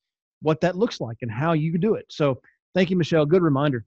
what 0.42 0.60
that 0.60 0.76
looks 0.76 1.00
like 1.00 1.18
and 1.22 1.30
how 1.30 1.52
you 1.52 1.72
can 1.72 1.80
do 1.80 1.94
it. 1.94 2.06
So 2.10 2.40
thank 2.74 2.90
you, 2.90 2.96
Michelle. 2.96 3.26
Good 3.26 3.42
reminder. 3.42 3.84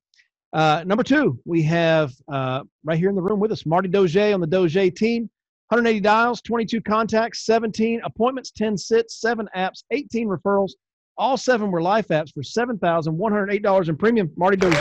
Uh, 0.54 0.84
number 0.86 1.04
two, 1.04 1.40
we 1.46 1.62
have 1.64 2.14
uh, 2.32 2.64
right 2.84 2.98
here 2.98 3.10
in 3.10 3.16
the 3.16 3.22
room 3.22 3.40
with 3.40 3.52
us 3.52 3.66
Marty 3.66 3.90
Doge 3.90 4.18
on 4.18 4.42
the 4.42 4.48
Doge 4.48 4.94
team. 4.96 5.30
180 5.70 6.00
dials, 6.00 6.42
22 6.42 6.80
contacts, 6.80 7.46
17 7.46 8.00
appointments, 8.06 8.52
10 8.52 8.78
sits, 8.78 9.20
7 9.20 9.50
apps, 9.54 9.84
18 9.92 10.30
referrals. 10.30 10.72
All 11.18 11.36
seven 11.36 11.72
were 11.72 11.82
life 11.82 12.08
apps 12.08 12.32
for 12.34 12.42
$7,108 12.42 13.90
in 13.90 13.98
premium. 13.98 14.32
Marty 14.38 14.56
Doge. 14.56 14.76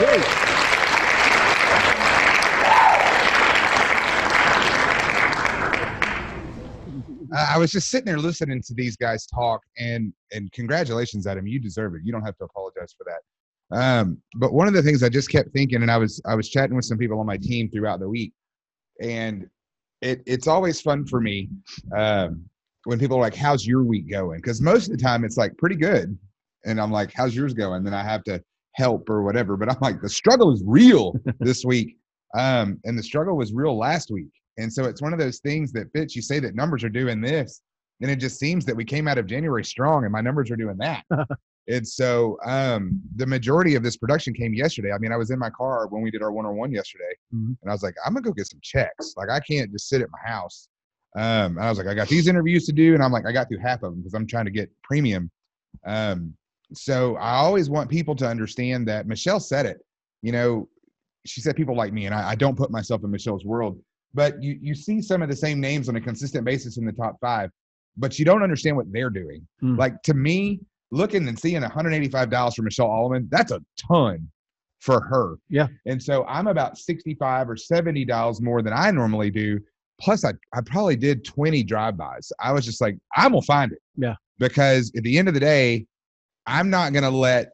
I 7.35 7.57
was 7.57 7.71
just 7.71 7.89
sitting 7.89 8.05
there 8.05 8.17
listening 8.17 8.61
to 8.61 8.73
these 8.73 8.95
guys 8.95 9.25
talk, 9.27 9.61
and 9.77 10.13
and 10.31 10.49
congratulations, 10.53 11.27
Adam. 11.27 11.45
You 11.45 11.59
deserve 11.59 11.95
it. 11.95 12.01
You 12.05 12.13
don't 12.13 12.23
have 12.23 12.37
to 12.37 12.45
apologize 12.45 12.95
for 12.97 13.05
that. 13.05 13.77
Um, 13.77 14.21
but 14.37 14.53
one 14.53 14.67
of 14.67 14.73
the 14.73 14.81
things 14.81 15.03
I 15.03 15.09
just 15.09 15.29
kept 15.29 15.51
thinking, 15.51 15.81
and 15.81 15.91
I 15.91 15.97
was 15.97 16.21
I 16.25 16.35
was 16.35 16.49
chatting 16.49 16.75
with 16.75 16.85
some 16.85 16.97
people 16.97 17.19
on 17.19 17.25
my 17.25 17.37
team 17.37 17.69
throughout 17.69 17.99
the 17.99 18.07
week, 18.07 18.31
and 19.01 19.47
it 20.01 20.21
it's 20.25 20.47
always 20.47 20.81
fun 20.81 21.05
for 21.05 21.19
me 21.21 21.49
um, 21.95 22.43
when 22.83 22.99
people 22.99 23.17
are 23.17 23.21
like, 23.21 23.35
"How's 23.35 23.65
your 23.65 23.83
week 23.83 24.09
going?" 24.09 24.39
Because 24.39 24.61
most 24.61 24.87
of 24.89 24.97
the 24.97 25.03
time 25.03 25.23
it's 25.23 25.37
like 25.37 25.57
pretty 25.57 25.75
good, 25.75 26.17
and 26.65 26.79
I'm 26.79 26.91
like, 26.91 27.11
"How's 27.13 27.35
yours 27.35 27.53
going?" 27.53 27.83
Then 27.83 27.93
I 27.93 28.03
have 28.03 28.23
to 28.25 28.41
help 28.73 29.09
or 29.09 29.23
whatever. 29.23 29.57
But 29.57 29.69
I'm 29.69 29.77
like, 29.81 30.01
the 30.01 30.09
struggle 30.09 30.53
is 30.53 30.63
real 30.65 31.15
this 31.39 31.65
week, 31.65 31.97
um, 32.37 32.79
and 32.83 32.97
the 32.97 33.03
struggle 33.03 33.35
was 33.35 33.53
real 33.53 33.77
last 33.77 34.11
week. 34.11 34.29
And 34.57 34.71
so 34.71 34.85
it's 34.85 35.01
one 35.01 35.13
of 35.13 35.19
those 35.19 35.39
things 35.39 35.71
that 35.73 35.91
Fitz. 35.93 36.15
You 36.15 36.21
say 36.21 36.39
that 36.39 36.55
numbers 36.55 36.83
are 36.83 36.89
doing 36.89 37.21
this, 37.21 37.61
and 38.01 38.11
it 38.11 38.17
just 38.17 38.39
seems 38.39 38.65
that 38.65 38.75
we 38.75 38.85
came 38.85 39.07
out 39.07 39.17
of 39.17 39.25
January 39.25 39.65
strong, 39.65 40.03
and 40.03 40.11
my 40.11 40.21
numbers 40.21 40.51
are 40.51 40.55
doing 40.55 40.77
that. 40.77 41.03
and 41.67 41.87
so 41.87 42.37
um, 42.45 43.01
the 43.15 43.25
majority 43.25 43.75
of 43.75 43.83
this 43.83 43.97
production 43.97 44.33
came 44.33 44.53
yesterday. 44.53 44.91
I 44.91 44.97
mean, 44.97 45.11
I 45.11 45.17
was 45.17 45.31
in 45.31 45.39
my 45.39 45.49
car 45.49 45.87
when 45.87 46.01
we 46.01 46.11
did 46.11 46.21
our 46.21 46.31
one-on-one 46.31 46.71
yesterday, 46.71 47.13
mm-hmm. 47.33 47.53
and 47.61 47.69
I 47.69 47.73
was 47.73 47.83
like, 47.83 47.95
I'm 48.05 48.13
gonna 48.13 48.23
go 48.23 48.31
get 48.31 48.47
some 48.47 48.59
checks. 48.61 49.15
Like, 49.17 49.29
I 49.29 49.39
can't 49.39 49.71
just 49.71 49.89
sit 49.89 50.01
at 50.01 50.09
my 50.11 50.29
house. 50.29 50.69
Um, 51.15 51.57
I 51.57 51.69
was 51.69 51.77
like, 51.77 51.87
I 51.87 51.93
got 51.93 52.07
these 52.07 52.27
interviews 52.27 52.65
to 52.67 52.71
do, 52.71 52.93
and 52.93 53.03
I'm 53.03 53.11
like, 53.11 53.25
I 53.25 53.31
got 53.31 53.49
through 53.49 53.59
half 53.59 53.83
of 53.83 53.91
them 53.91 54.01
because 54.01 54.13
I'm 54.13 54.27
trying 54.27 54.45
to 54.45 54.51
get 54.51 54.69
premium. 54.83 55.29
Um, 55.85 56.33
so 56.73 57.15
I 57.17 57.35
always 57.35 57.69
want 57.69 57.89
people 57.89 58.15
to 58.17 58.27
understand 58.27 58.87
that 58.87 59.07
Michelle 59.07 59.39
said 59.39 59.65
it. 59.65 59.77
You 60.21 60.31
know, 60.31 60.67
she 61.25 61.41
said 61.41 61.55
people 61.55 61.75
like 61.75 61.93
me, 61.93 62.05
and 62.05 62.15
I, 62.15 62.31
I 62.31 62.35
don't 62.35 62.57
put 62.57 62.71
myself 62.71 63.03
in 63.03 63.11
Michelle's 63.11 63.45
world 63.45 63.79
but 64.13 64.41
you 64.41 64.57
you 64.61 64.73
see 64.73 65.01
some 65.01 65.21
of 65.21 65.29
the 65.29 65.35
same 65.35 65.59
names 65.59 65.89
on 65.89 65.95
a 65.95 66.01
consistent 66.01 66.43
basis 66.43 66.77
in 66.77 66.85
the 66.85 66.91
top 66.91 67.17
five, 67.21 67.51
but 67.97 68.17
you 68.17 68.25
don't 68.25 68.43
understand 68.43 68.75
what 68.75 68.91
they're 68.91 69.09
doing. 69.09 69.47
Mm. 69.61 69.77
Like 69.77 70.01
to 70.03 70.13
me, 70.13 70.59
looking 70.91 71.27
and 71.27 71.37
seeing 71.37 71.61
$185 71.61 72.55
for 72.55 72.61
Michelle 72.61 72.87
Alleman, 72.87 73.27
that's 73.29 73.51
a 73.51 73.61
ton 73.77 74.29
for 74.79 75.01
her. 75.01 75.35
Yeah. 75.49 75.67
And 75.85 76.01
so 76.01 76.25
I'm 76.25 76.47
about 76.47 76.77
65 76.77 77.49
or 77.49 77.55
$70 77.55 78.41
more 78.41 78.61
than 78.61 78.73
I 78.73 78.91
normally 78.91 79.31
do. 79.31 79.59
Plus, 79.99 80.23
I, 80.23 80.33
I 80.53 80.61
probably 80.65 80.95
did 80.95 81.25
20 81.25 81.63
drive-bys. 81.63 82.31
I 82.39 82.51
was 82.51 82.65
just 82.65 82.81
like, 82.81 82.97
I'm 83.15 83.31
gonna 83.31 83.41
find 83.41 83.71
it. 83.71 83.79
Yeah. 83.95 84.15
Because 84.37 84.91
at 84.95 85.03
the 85.03 85.17
end 85.17 85.27
of 85.27 85.33
the 85.33 85.39
day, 85.39 85.87
I'm 86.45 86.69
not 86.69 86.93
gonna 86.93 87.09
let 87.09 87.49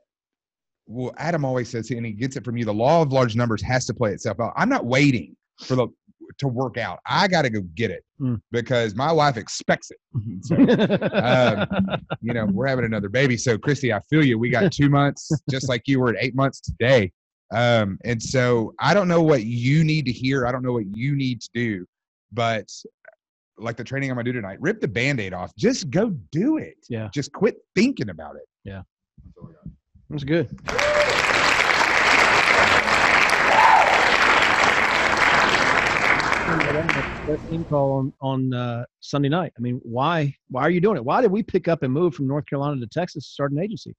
well, 0.85 1.13
Adam 1.17 1.45
always 1.45 1.69
says, 1.69 1.89
and 1.91 2.05
he 2.05 2.11
gets 2.11 2.35
it 2.35 2.43
from 2.43 2.57
you, 2.57 2.65
the 2.65 2.73
law 2.73 3.01
of 3.01 3.13
large 3.13 3.35
numbers 3.35 3.61
has 3.61 3.85
to 3.85 3.93
play 3.93 4.11
itself 4.11 4.39
out. 4.39 4.53
I'm 4.55 4.69
not 4.69 4.85
waiting 4.85 5.35
for 5.63 5.75
the 5.75 5.87
to 6.37 6.47
work 6.47 6.77
out. 6.77 6.99
I 7.05 7.27
got 7.27 7.43
to 7.43 7.49
go 7.49 7.61
get 7.75 7.91
it 7.91 8.03
mm. 8.19 8.41
because 8.51 8.95
my 8.95 9.11
wife 9.11 9.37
expects 9.37 9.91
it. 9.91 9.97
So, 10.43 10.55
um, 10.55 11.67
you 12.21 12.33
know, 12.33 12.45
we're 12.45 12.67
having 12.67 12.85
another 12.85 13.09
baby. 13.09 13.37
So, 13.37 13.57
Christy, 13.57 13.93
I 13.93 13.99
feel 14.09 14.25
you. 14.25 14.37
We 14.37 14.49
got 14.49 14.71
two 14.71 14.89
months, 14.89 15.31
just 15.49 15.69
like 15.69 15.83
you 15.87 15.99
were 15.99 16.09
at 16.09 16.15
eight 16.19 16.35
months 16.35 16.59
today. 16.59 17.11
Um, 17.53 17.97
and 18.03 18.21
so, 18.21 18.73
I 18.79 18.93
don't 18.93 19.07
know 19.07 19.21
what 19.21 19.43
you 19.43 19.83
need 19.83 20.05
to 20.05 20.11
hear. 20.11 20.45
I 20.45 20.51
don't 20.51 20.63
know 20.63 20.73
what 20.73 20.85
you 20.95 21.15
need 21.15 21.41
to 21.41 21.49
do, 21.53 21.85
but 22.31 22.67
like 23.57 23.77
the 23.77 23.83
training 23.83 24.09
I'm 24.09 24.15
gonna 24.15 24.25
do 24.25 24.33
tonight, 24.33 24.57
rip 24.59 24.81
the 24.81 24.87
band-aid 24.87 25.33
off. 25.33 25.55
Just 25.55 25.89
go 25.89 26.09
do 26.31 26.57
it. 26.57 26.77
Yeah. 26.89 27.09
Just 27.13 27.31
quit 27.31 27.57
thinking 27.75 28.09
about 28.09 28.35
it. 28.35 28.43
Yeah. 28.63 28.81
That's 30.09 30.23
good. 30.23 30.49
That 36.59 37.65
call 37.69 37.93
on 37.93 38.13
on 38.21 38.53
uh, 38.53 38.85
Sunday 38.99 39.29
night. 39.29 39.53
I 39.57 39.61
mean, 39.61 39.79
why 39.83 40.35
why 40.49 40.61
are 40.63 40.69
you 40.69 40.81
doing 40.81 40.97
it? 40.97 41.05
Why 41.05 41.21
did 41.21 41.31
we 41.31 41.43
pick 41.43 41.67
up 41.67 41.83
and 41.83 41.93
move 41.93 42.15
from 42.15 42.27
North 42.27 42.45
Carolina 42.45 42.79
to 42.79 42.87
Texas 42.87 43.25
to 43.25 43.31
start 43.31 43.51
an 43.51 43.59
agency? 43.59 43.95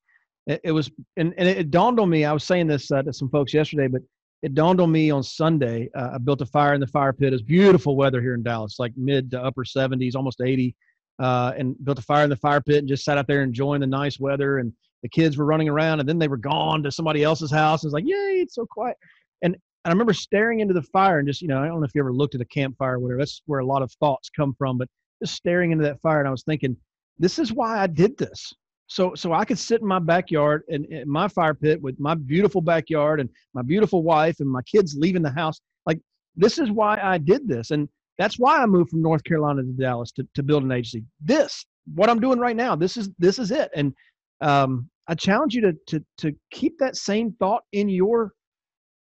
It, 0.47 0.61
it 0.65 0.73
was 0.73 0.91
and, 1.17 1.35
and 1.39 1.49
it 1.49 1.71
dawned 1.71 2.01
on 2.01 2.11
me. 2.11 2.25
I 2.25 2.33
was 2.33 2.45
saying 2.45 2.67
this 2.67 2.91
uh, 2.91 3.03
to 3.03 3.13
some 3.13 3.31
folks 3.31 3.55
yesterday, 3.55 3.89
but 3.89 4.03
it 4.43 4.55
dawned 4.55 4.81
on 4.81 4.93
me 4.93 5.11
on 5.11 5.23
Sunday. 5.23 5.89
Uh, 5.95 6.11
I 6.15 6.19
built 6.19 6.43
a 6.43 6.47
fire 6.47 6.75
in 6.75 6.81
the 6.81 6.87
fire 6.87 7.13
pit. 7.13 7.33
It's 7.33 7.43
beautiful 7.43 7.97
weather 7.97 8.21
here 8.21 8.35
in 8.35 8.43
Dallas, 8.43 8.77
like 8.79 8.93
mid 8.97 9.31
to 9.31 9.43
upper 9.43 9.65
70s, 9.65 10.15
almost 10.15 10.41
80. 10.43 10.75
Uh, 11.21 11.53
and 11.57 11.77
built 11.85 11.99
a 12.01 12.03
fire 12.03 12.25
in 12.25 12.31
the 12.31 12.37
fire 12.37 12.61
pit 12.61 12.79
and 12.79 12.89
just 12.89 13.05
sat 13.05 13.17
out 13.17 13.29
there 13.29 13.43
enjoying 13.43 13.81
the 13.81 13.87
nice 13.87 14.19
weather. 14.19 14.59
And 14.59 14.73
the 15.03 15.09
kids 15.09 15.37
were 15.37 15.45
running 15.45 15.69
around, 15.69 16.01
and 16.01 16.09
then 16.09 16.19
they 16.19 16.29
were 16.29 16.37
gone 16.37 16.83
to 16.83 16.91
somebody 16.91 17.23
else's 17.23 17.51
house. 17.51 17.85
It 17.85 17.87
was 17.87 17.93
like, 17.93 18.07
yay, 18.07 18.41
it's 18.41 18.55
so 18.55 18.67
quiet. 18.67 18.97
And 19.43 19.57
I 19.85 19.91
remember 19.91 20.15
staring 20.15 20.61
into 20.61 20.75
the 20.75 20.83
fire 20.83 21.19
and 21.19 21.29
just, 21.29 21.43
you 21.43 21.49
know, 21.49 21.63
I 21.63 21.67
don't 21.67 21.81
know 21.81 21.85
if 21.87 21.95
you 21.95 22.01
ever 22.01 22.13
looked 22.13 22.35
at 22.35 22.41
a 22.41 22.47
campfire 22.47 22.97
or 22.97 22.99
whatever. 23.01 23.19
That's 23.19 23.43
where 23.47 23.61
a 23.61 23.67
lot 23.67 23.83
of 23.83 23.93
thoughts 24.01 24.31
come 24.31 24.55
from. 24.57 24.79
But 24.79 24.89
just 25.23 25.35
staring 25.35 25.73
into 25.73 25.85
that 25.85 26.01
fire, 26.01 26.21
and 26.21 26.29
I 26.29 26.31
was 26.31 26.45
thinking, 26.45 26.77
this 27.19 27.39
is 27.39 27.53
why 27.53 27.81
I 27.81 27.87
did 27.87 28.17
this. 28.17 28.53
So, 28.87 29.15
so 29.15 29.33
I 29.33 29.45
could 29.45 29.59
sit 29.59 29.81
in 29.81 29.87
my 29.87 29.99
backyard 29.99 30.63
and 30.69 30.85
in 30.87 31.09
my 31.09 31.29
fire 31.29 31.55
pit 31.55 31.81
with 31.83 31.99
my 31.99 32.15
beautiful 32.15 32.61
backyard 32.61 33.21
and 33.21 33.29
my 33.55 33.63
beautiful 33.63 34.03
wife 34.03 34.41
and 34.41 34.49
my 34.51 34.63
kids 34.63 34.97
leaving 34.99 35.23
the 35.23 35.31
house. 35.33 35.61
Like, 35.87 36.01
this 36.37 36.59
is 36.59 36.71
why 36.71 36.99
I 37.03 37.19
did 37.19 37.49
this. 37.49 37.71
And 37.71 37.89
that's 38.19 38.39
why 38.39 38.63
I 38.63 38.67
moved 38.67 38.91
from 38.91 39.03
North 39.03 39.25
Carolina 39.25 39.63
to 39.63 39.69
Dallas 39.73 40.13
to, 40.13 40.27
to 40.35 40.43
build 40.43 40.63
an 40.65 40.73
agency. 40.73 41.05
This, 41.21 41.65
what 41.95 42.09
I'm 42.11 42.21
doing 42.21 42.39
right 42.39 42.57
now, 42.57 42.77
this 42.77 42.97
is 42.97 43.11
this 43.19 43.39
is 43.39 43.51
it. 43.51 43.71
And 43.75 43.93
um, 44.41 44.89
I 45.09 45.15
challenge 45.15 45.55
you 45.55 45.61
to 45.63 45.73
to 45.89 46.05
to 46.19 46.33
keep 46.51 46.79
that 46.79 46.97
same 46.97 47.33
thought 47.39 47.63
in 47.73 47.89
your 47.89 48.33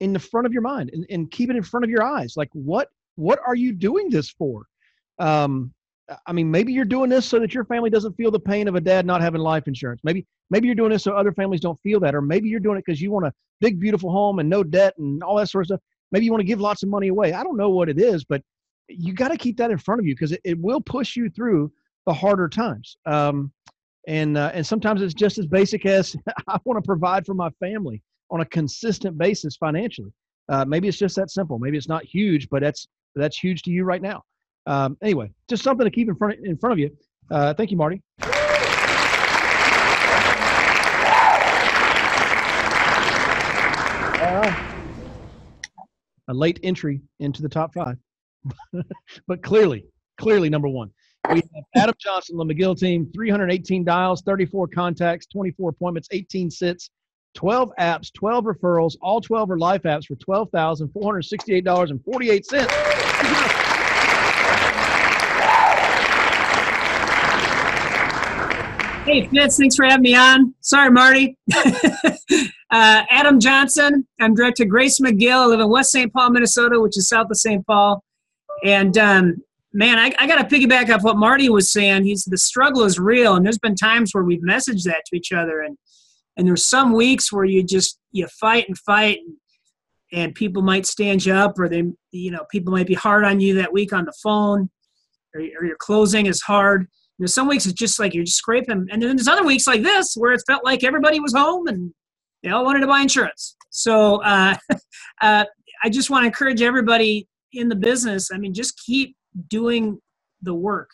in 0.04 0.12
the 0.12 0.20
front 0.20 0.46
of 0.46 0.52
your 0.52 0.62
mind 0.62 0.90
and, 0.92 1.06
and 1.10 1.32
keep 1.32 1.50
it 1.50 1.56
in 1.56 1.64
front 1.64 1.86
of 1.86 1.90
your 1.90 2.04
eyes. 2.04 2.36
Like 2.36 2.50
what 2.52 2.90
what 3.16 3.40
are 3.46 3.56
you 3.56 3.72
doing 3.72 4.10
this 4.10 4.30
for? 4.30 4.66
Um, 5.20 5.74
I 6.28 6.34
mean, 6.34 6.52
maybe 6.52 6.74
you're 6.74 6.84
doing 6.84 7.10
this 7.10 7.26
so 7.26 7.40
that 7.40 7.54
your 7.54 7.64
family 7.64 7.90
doesn't 7.90 8.18
feel 8.18 8.30
the 8.30 8.40
pain 8.40 8.68
of 8.68 8.76
a 8.76 8.82
dad 8.82 9.06
not 9.06 9.22
having 9.22 9.40
life 9.40 9.68
insurance. 9.68 10.02
Maybe 10.04 10.26
maybe 10.50 10.68
you're 10.68 10.76
doing 10.76 10.92
this 10.92 11.04
so 11.04 11.14
other 11.14 11.32
families 11.32 11.62
don't 11.62 11.80
feel 11.82 12.02
that, 12.02 12.14
or 12.14 12.22
maybe 12.22 12.50
you're 12.50 12.60
doing 12.60 12.78
it 12.78 12.84
because 12.86 13.02
you 13.02 13.12
want 13.12 13.26
a 13.26 13.34
big 13.62 13.80
beautiful 13.80 14.12
home 14.12 14.40
and 14.40 14.50
no 14.50 14.62
debt 14.62 14.94
and 14.98 15.24
all 15.24 15.38
that 15.38 15.50
sort 15.50 15.64
of 15.64 15.68
stuff. 15.68 15.80
Maybe 16.12 16.26
you 16.26 16.32
want 16.32 16.42
to 16.42 16.48
give 16.48 16.60
lots 16.60 16.84
of 16.84 16.90
money 16.90 17.08
away. 17.08 17.32
I 17.32 17.42
don't 17.42 17.56
know 17.56 17.70
what 17.70 17.88
it 17.88 18.00
is, 18.00 18.26
but 18.26 18.42
you 18.90 19.14
got 19.14 19.30
to 19.30 19.38
keep 19.38 19.56
that 19.58 19.72
in 19.72 19.78
front 19.78 20.00
of 20.00 20.06
you 20.06 20.14
because 20.14 20.34
it, 20.34 20.42
it 20.44 20.60
will 20.60 20.82
push 20.82 21.16
you 21.16 21.30
through 21.30 21.72
the 22.06 22.14
harder 22.14 22.50
times. 22.50 22.98
Um, 23.06 23.54
and 24.06 24.38
uh, 24.38 24.52
and 24.54 24.68
sometimes 24.68 25.02
it's 25.02 25.14
just 25.14 25.38
as 25.38 25.48
basic 25.48 25.86
as 25.86 26.14
I 26.50 26.60
want 26.66 26.84
to 26.84 26.86
provide 26.86 27.26
for 27.26 27.34
my 27.34 27.50
family 27.62 28.04
on 28.32 28.42
a 28.42 28.46
consistent 28.46 29.18
basis 29.18 29.56
financially. 29.58 30.12
Uh, 30.50 30.66
maybe 30.66 30.88
it's 30.88 30.98
just 30.98 31.16
that 31.16 31.30
simple. 31.30 31.60
Maybe 31.60 31.78
it's 31.78 31.88
not 31.88 32.04
huge, 32.04 32.50
but 32.50 32.62
that's 32.62 32.88
that's 33.16 33.38
huge 33.38 33.62
to 33.64 33.72
you 33.72 33.84
right 33.84 34.02
now. 34.02 34.24
Um, 34.66 34.98
anyway, 35.02 35.32
just 35.50 35.64
something 35.64 35.86
to 35.86 35.92
keep 35.92 36.10
in 36.10 36.16
front 36.16 36.40
in 36.44 36.58
front 36.58 36.74
of 36.74 36.80
you. 36.80 36.90
Uh, 37.30 37.54
thank 37.54 37.72
you, 37.72 37.78
Marty. 37.78 38.02
Uh, 44.22 44.70
a 46.30 46.34
late 46.34 46.60
entry 46.64 47.02
into 47.20 47.42
the 47.42 47.50
top 47.50 47.74
five, 47.74 47.98
but 49.28 49.44
clearly, 49.44 49.86
clearly 50.18 50.50
number 50.50 50.68
one. 50.68 50.90
We 51.30 51.36
have 51.36 51.64
Adam 51.76 51.96
Johnson, 52.00 52.36
the 52.36 52.44
McGill 52.44 52.78
team, 52.78 53.10
318 53.14 53.86
dials, 53.86 54.22
34 54.24 54.68
contacts, 54.68 55.26
24 55.28 55.70
appointments, 55.70 56.10
18 56.12 56.52
sits, 56.52 56.90
12 57.34 57.72
apps, 57.80 58.14
12 58.14 58.44
referrals. 58.46 58.96
All 59.02 59.22
12 59.22 59.52
are 59.52 59.58
life 59.58 59.84
apps 59.84 60.06
for 60.06 60.16
$12,468.48. 60.16 62.70
Hey, 69.06 69.28
Fitz, 69.28 69.58
thanks 69.58 69.76
for 69.76 69.84
having 69.86 70.04
me 70.04 70.16
on. 70.16 70.56
Sorry, 70.62 70.90
Marty. 70.90 71.38
Uh, 72.74 73.04
Adam 73.12 73.40
Johnson. 73.40 74.08
I'm 74.20 74.34
director 74.34 74.66
Grace 74.66 75.00
McGill. 75.00 75.44
I 75.44 75.46
live 75.46 75.60
in 75.60 75.70
West 75.70 75.92
St. 75.92 76.12
Paul, 76.12 76.32
Minnesota, 76.32 76.80
which 76.80 76.98
is 76.98 77.08
south 77.08 77.28
of 77.30 77.38
St. 77.38 77.64
Paul. 77.68 78.04
And 78.64 78.98
um, 78.98 79.36
man, 79.74 80.00
I, 80.00 80.12
I 80.18 80.26
got 80.26 80.38
to 80.38 80.56
piggyback 80.56 80.90
off 80.90 81.04
what 81.04 81.18
Marty 81.18 81.50
was 81.50 81.72
saying. 81.72 82.04
He's 82.04 82.26
the 82.26 82.38
struggle 82.38 82.84
is 82.84 82.98
real, 82.98 83.36
and 83.36 83.46
there's 83.46 83.60
been 83.60 83.76
times 83.76 84.12
where 84.14 84.24
we've 84.24 84.42
messaged 84.42 84.86
that 84.86 85.04
to 85.06 85.16
each 85.16 85.32
other, 85.32 85.62
and 85.62 85.78
and 86.38 86.48
there's 86.48 86.68
some 86.68 86.94
weeks 86.94 87.32
where 87.32 87.46
you 87.46 87.64
just 87.64 88.00
you 88.12 88.28
fight 88.40 88.66
and 88.68 88.78
fight, 88.78 89.20
and, 89.20 89.36
and 90.12 90.36
people 90.36 90.62
might 90.62 90.86
stand 90.86 91.26
you 91.26 91.34
up, 91.34 91.58
or 91.60 91.70
they 91.70 91.84
you 92.12 92.32
know 92.32 92.46
people 92.52 92.74
might 92.74 92.88
be 92.88 92.94
hard 92.94 93.24
on 93.24 93.40
you 93.40 93.56
that 93.56 93.74
week 93.74 93.94
on 93.94 94.06
the 94.06 94.14
phone, 94.24 94.70
or, 95.34 95.42
or 95.42 95.66
your 95.66 95.78
closing 95.80 96.26
is 96.26 96.42
hard. 96.42 96.88
You 97.18 97.24
know, 97.24 97.28
some 97.28 97.48
weeks 97.48 97.66
it's 97.66 97.74
just 97.74 98.00
like 98.00 98.14
you're 98.14 98.24
just 98.24 98.38
scraping, 98.38 98.88
and 98.92 99.02
then 99.02 99.16
there's 99.16 99.28
other 99.28 99.46
weeks 99.46 99.68
like 99.68 99.84
this 99.84 100.16
where 100.16 100.34
it 100.34 100.44
felt 100.48 100.64
like 100.64 100.84
everybody 100.84 101.20
was 101.20 101.34
home 101.34 101.68
and 101.68 101.94
they 102.42 102.50
all 102.50 102.66
wanted 102.66 102.82
to 102.82 102.88
buy 102.88 103.02
insurance. 103.02 103.56
So 103.70 104.22
uh, 104.24 104.56
uh, 105.22 105.46
I 105.84 105.90
just 105.90 106.10
want 106.10 106.24
to 106.24 106.28
encourage 106.28 106.62
everybody 106.62 107.28
in 107.54 107.70
the 107.70 107.76
business. 107.76 108.32
I 108.32 108.38
mean, 108.38 108.54
just 108.54 108.80
keep 108.86 109.16
doing 109.50 110.00
the 110.42 110.54
work 110.54 110.90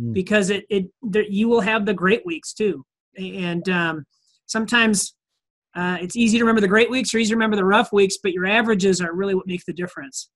mm. 0.00 0.12
because 0.12 0.50
it 0.50 0.64
it 0.70 0.86
there, 1.02 1.24
you 1.28 1.48
will 1.48 1.60
have 1.60 1.86
the 1.86 1.94
great 1.94 2.24
weeks 2.24 2.52
too, 2.52 2.84
and 3.16 3.68
um, 3.68 4.04
sometimes. 4.46 5.14
Uh, 5.74 5.98
it's 6.00 6.16
easy 6.16 6.38
to 6.38 6.44
remember 6.44 6.62
the 6.62 6.68
great 6.68 6.88
weeks 6.90 7.12
or 7.12 7.18
easy 7.18 7.28
to 7.28 7.36
remember 7.36 7.54
the 7.54 7.62
rough 7.62 7.92
weeks, 7.92 8.16
but 8.22 8.32
your 8.32 8.46
averages 8.46 9.02
are 9.02 9.14
really 9.14 9.34
what 9.34 9.46
make 9.46 9.62
the 9.66 9.74
difference. 9.74 10.30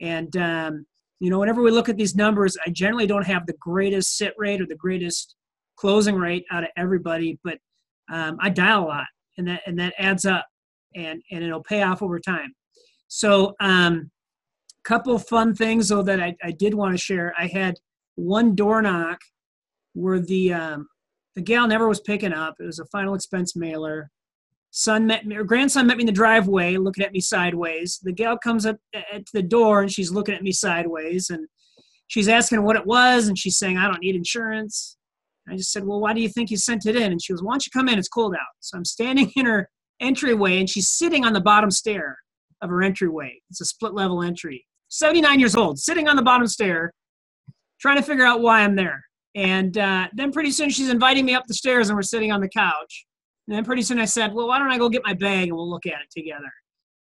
And 0.00 0.36
um, 0.36 0.86
you 1.18 1.30
know, 1.30 1.38
whenever 1.38 1.62
we 1.62 1.70
look 1.70 1.88
at 1.88 1.96
these 1.96 2.14
numbers, 2.14 2.56
I 2.64 2.70
generally 2.70 3.06
don't 3.06 3.26
have 3.26 3.46
the 3.46 3.54
greatest 3.54 4.16
sit 4.16 4.34
rate 4.38 4.60
or 4.60 4.66
the 4.66 4.76
greatest 4.76 5.34
closing 5.76 6.16
rate 6.16 6.44
out 6.50 6.64
of 6.64 6.70
everybody, 6.76 7.38
but 7.42 7.58
um, 8.12 8.36
I 8.40 8.50
dial 8.50 8.84
a 8.84 8.86
lot, 8.86 9.06
and 9.38 9.48
that 9.48 9.62
and 9.66 9.78
that 9.78 9.94
adds 9.98 10.26
up, 10.26 10.46
and 10.94 11.22
and 11.30 11.42
it'll 11.42 11.62
pay 11.62 11.82
off 11.82 12.02
over 12.02 12.18
time. 12.18 12.54
So, 13.08 13.54
um, 13.60 14.10
couple 14.84 15.18
fun 15.18 15.54
things 15.54 15.88
though 15.88 16.02
that 16.02 16.20
I, 16.20 16.36
I 16.42 16.50
did 16.50 16.74
want 16.74 16.92
to 16.92 16.98
share. 16.98 17.32
I 17.38 17.46
had 17.46 17.74
one 18.16 18.54
door 18.54 18.82
knock 18.82 19.18
where 19.94 20.20
the 20.20 20.52
um, 20.52 20.88
the 21.34 21.42
gal 21.42 21.66
never 21.66 21.88
was 21.88 22.00
picking 22.00 22.32
up. 22.32 22.54
It 22.60 22.64
was 22.64 22.78
a 22.78 22.86
final 22.86 23.14
expense 23.14 23.56
mailer 23.56 24.10
son 24.76 25.06
met 25.06 25.24
me, 25.24 25.36
or 25.36 25.44
grandson 25.44 25.86
met 25.86 25.96
me 25.96 26.02
in 26.02 26.06
the 26.06 26.12
driveway, 26.12 26.76
looking 26.76 27.04
at 27.04 27.12
me 27.12 27.20
sideways. 27.20 28.00
The 28.02 28.12
gal 28.12 28.36
comes 28.36 28.66
up 28.66 28.76
at 28.92 29.24
the 29.32 29.42
door 29.42 29.82
and 29.82 29.92
she's 29.92 30.10
looking 30.10 30.34
at 30.34 30.42
me 30.42 30.50
sideways, 30.50 31.30
and 31.30 31.46
she's 32.08 32.28
asking 32.28 32.60
what 32.64 32.74
it 32.74 32.84
was, 32.84 33.28
and 33.28 33.38
she's 33.38 33.56
saying, 33.56 33.78
"I 33.78 33.86
don't 33.86 34.00
need 34.00 34.16
insurance." 34.16 34.96
I 35.48 35.56
just 35.56 35.70
said, 35.70 35.84
"Well, 35.84 36.00
why 36.00 36.12
do 36.12 36.20
you 36.20 36.28
think 36.28 36.50
you 36.50 36.56
sent 36.56 36.86
it 36.86 36.96
in?" 36.96 37.12
And 37.12 37.22
she 37.22 37.32
goes, 37.32 37.42
"Why 37.42 37.52
don't 37.52 37.64
you 37.64 37.70
come 37.70 37.88
in? 37.88 38.00
It's 38.00 38.08
cold 38.08 38.34
out." 38.34 38.54
So 38.60 38.76
I'm 38.76 38.84
standing 38.84 39.30
in 39.36 39.46
her 39.46 39.70
entryway, 40.00 40.58
and 40.58 40.68
she's 40.68 40.88
sitting 40.88 41.24
on 41.24 41.34
the 41.34 41.40
bottom 41.40 41.70
stair 41.70 42.18
of 42.60 42.68
her 42.68 42.82
entryway. 42.82 43.40
It's 43.50 43.60
a 43.60 43.64
split 43.64 43.94
level 43.94 44.22
entry. 44.22 44.66
79 44.88 45.38
years 45.38 45.54
old, 45.54 45.78
sitting 45.78 46.08
on 46.08 46.16
the 46.16 46.22
bottom 46.22 46.48
stair, 46.48 46.92
trying 47.80 47.96
to 47.96 48.02
figure 48.02 48.24
out 48.24 48.40
why 48.40 48.62
I'm 48.62 48.74
there. 48.74 49.04
And 49.34 49.76
uh, 49.76 50.08
then 50.12 50.30
pretty 50.32 50.52
soon 50.52 50.70
she's 50.70 50.90
inviting 50.90 51.24
me 51.24 51.34
up 51.34 51.44
the 51.46 51.54
stairs, 51.54 51.88
and 51.88 51.96
we're 51.96 52.02
sitting 52.02 52.30
on 52.30 52.40
the 52.40 52.48
couch. 52.48 53.06
And 53.46 53.56
then 53.56 53.64
pretty 53.64 53.82
soon 53.82 53.98
I 53.98 54.04
said, 54.04 54.32
well, 54.32 54.48
why 54.48 54.58
don't 54.58 54.70
I 54.70 54.78
go 54.78 54.88
get 54.88 55.04
my 55.04 55.14
bag 55.14 55.48
and 55.48 55.56
we'll 55.56 55.68
look 55.68 55.86
at 55.86 56.00
it 56.00 56.10
together. 56.10 56.50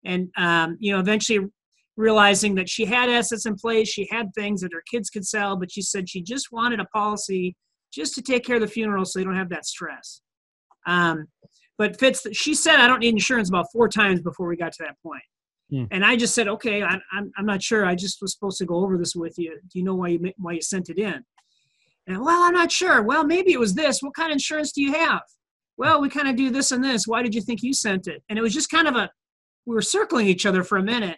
And, 0.04 0.30
um, 0.38 0.78
you 0.80 0.92
know, 0.92 1.00
eventually 1.00 1.48
realizing 1.96 2.56
that 2.56 2.68
she 2.68 2.86
had 2.86 3.10
assets 3.10 3.46
in 3.46 3.56
place, 3.56 3.88
she 3.88 4.08
had 4.12 4.34
things 4.34 4.62
that 4.62 4.74
her 4.74 4.84
kids 4.92 5.10
could 5.10 5.26
sell, 5.26 5.56
but 5.56 5.72
she 5.72 5.82
said 5.82 6.10
she 6.10 6.22
just 6.22 6.52
wanted 6.52 6.80
a 6.80 6.86
policy 6.86 7.56
just 7.94 8.16
to 8.16 8.22
take 8.22 8.44
care 8.44 8.56
of 8.56 8.62
the 8.62 8.68
funeral 8.68 9.06
so 9.06 9.20
they 9.20 9.24
don't 9.24 9.38
have 9.38 9.50
that 9.50 9.66
stress. 9.66 10.22
Um, 10.86 11.28
but 11.78 11.98
Fitz, 12.00 12.28
she 12.34 12.56
said, 12.56 12.78
I 12.78 12.88
don't 12.88 13.00
need 13.00 13.14
insurance 13.14 13.48
about 13.48 13.68
four 13.72 13.88
times 13.88 14.22
before 14.22 14.48
we 14.48 14.58
got 14.58 14.74
to 14.74 14.84
that 14.84 14.96
point. 15.02 15.24
Hmm. 15.70 15.86
And 15.92 16.04
I 16.04 16.18
just 16.18 16.36
said, 16.36 16.48
okay, 16.48 16.84
I, 16.84 17.00
I'm, 17.14 17.32
I'm 17.38 17.46
not 17.46 17.64
sure. 17.64 17.86
I 17.86 17.96
just 17.96 18.22
was 18.22 18.34
supposed 18.34 18.58
to 18.58 18.66
go 18.66 18.84
over 18.84 18.98
this 18.98 19.16
with 19.16 19.36
you. 19.38 19.58
Do 19.72 19.80
you 19.80 19.86
know 19.86 19.96
why 19.96 20.10
you, 20.10 20.34
why 20.38 20.54
you 20.54 20.62
sent 20.62 20.90
it 20.90 20.98
in? 20.98 21.24
And 22.08 22.22
well, 22.22 22.44
I'm 22.44 22.54
not 22.54 22.72
sure. 22.72 23.02
Well, 23.02 23.26
maybe 23.26 23.54
it 23.54 23.60
was 23.60 23.76
this. 23.76 24.02
What 24.02 24.16
kind 24.16 24.32
of 24.32 24.36
insurance 24.36 24.72
do 24.72 24.82
you 24.82 24.94
have? 24.94 25.22
well, 25.78 26.02
we 26.02 26.10
kind 26.10 26.28
of 26.28 26.36
do 26.36 26.50
this 26.50 26.72
and 26.72 26.84
this. 26.84 27.08
Why 27.08 27.24
did 27.24 27.34
you 27.34 27.42
think 27.42 27.64
you 27.64 27.74
sent 27.74 28.08
it? 28.08 28.22
And 28.30 28.38
it 28.38 28.42
was 28.42 28.54
just 28.54 28.70
kind 28.70 28.88
of 28.88 28.96
a, 28.96 29.10
we 29.66 29.74
were 29.74 29.82
circling 29.82 30.28
each 30.28 30.46
other 30.46 30.64
for 30.64 30.78
a 30.78 30.84
minute. 30.84 31.18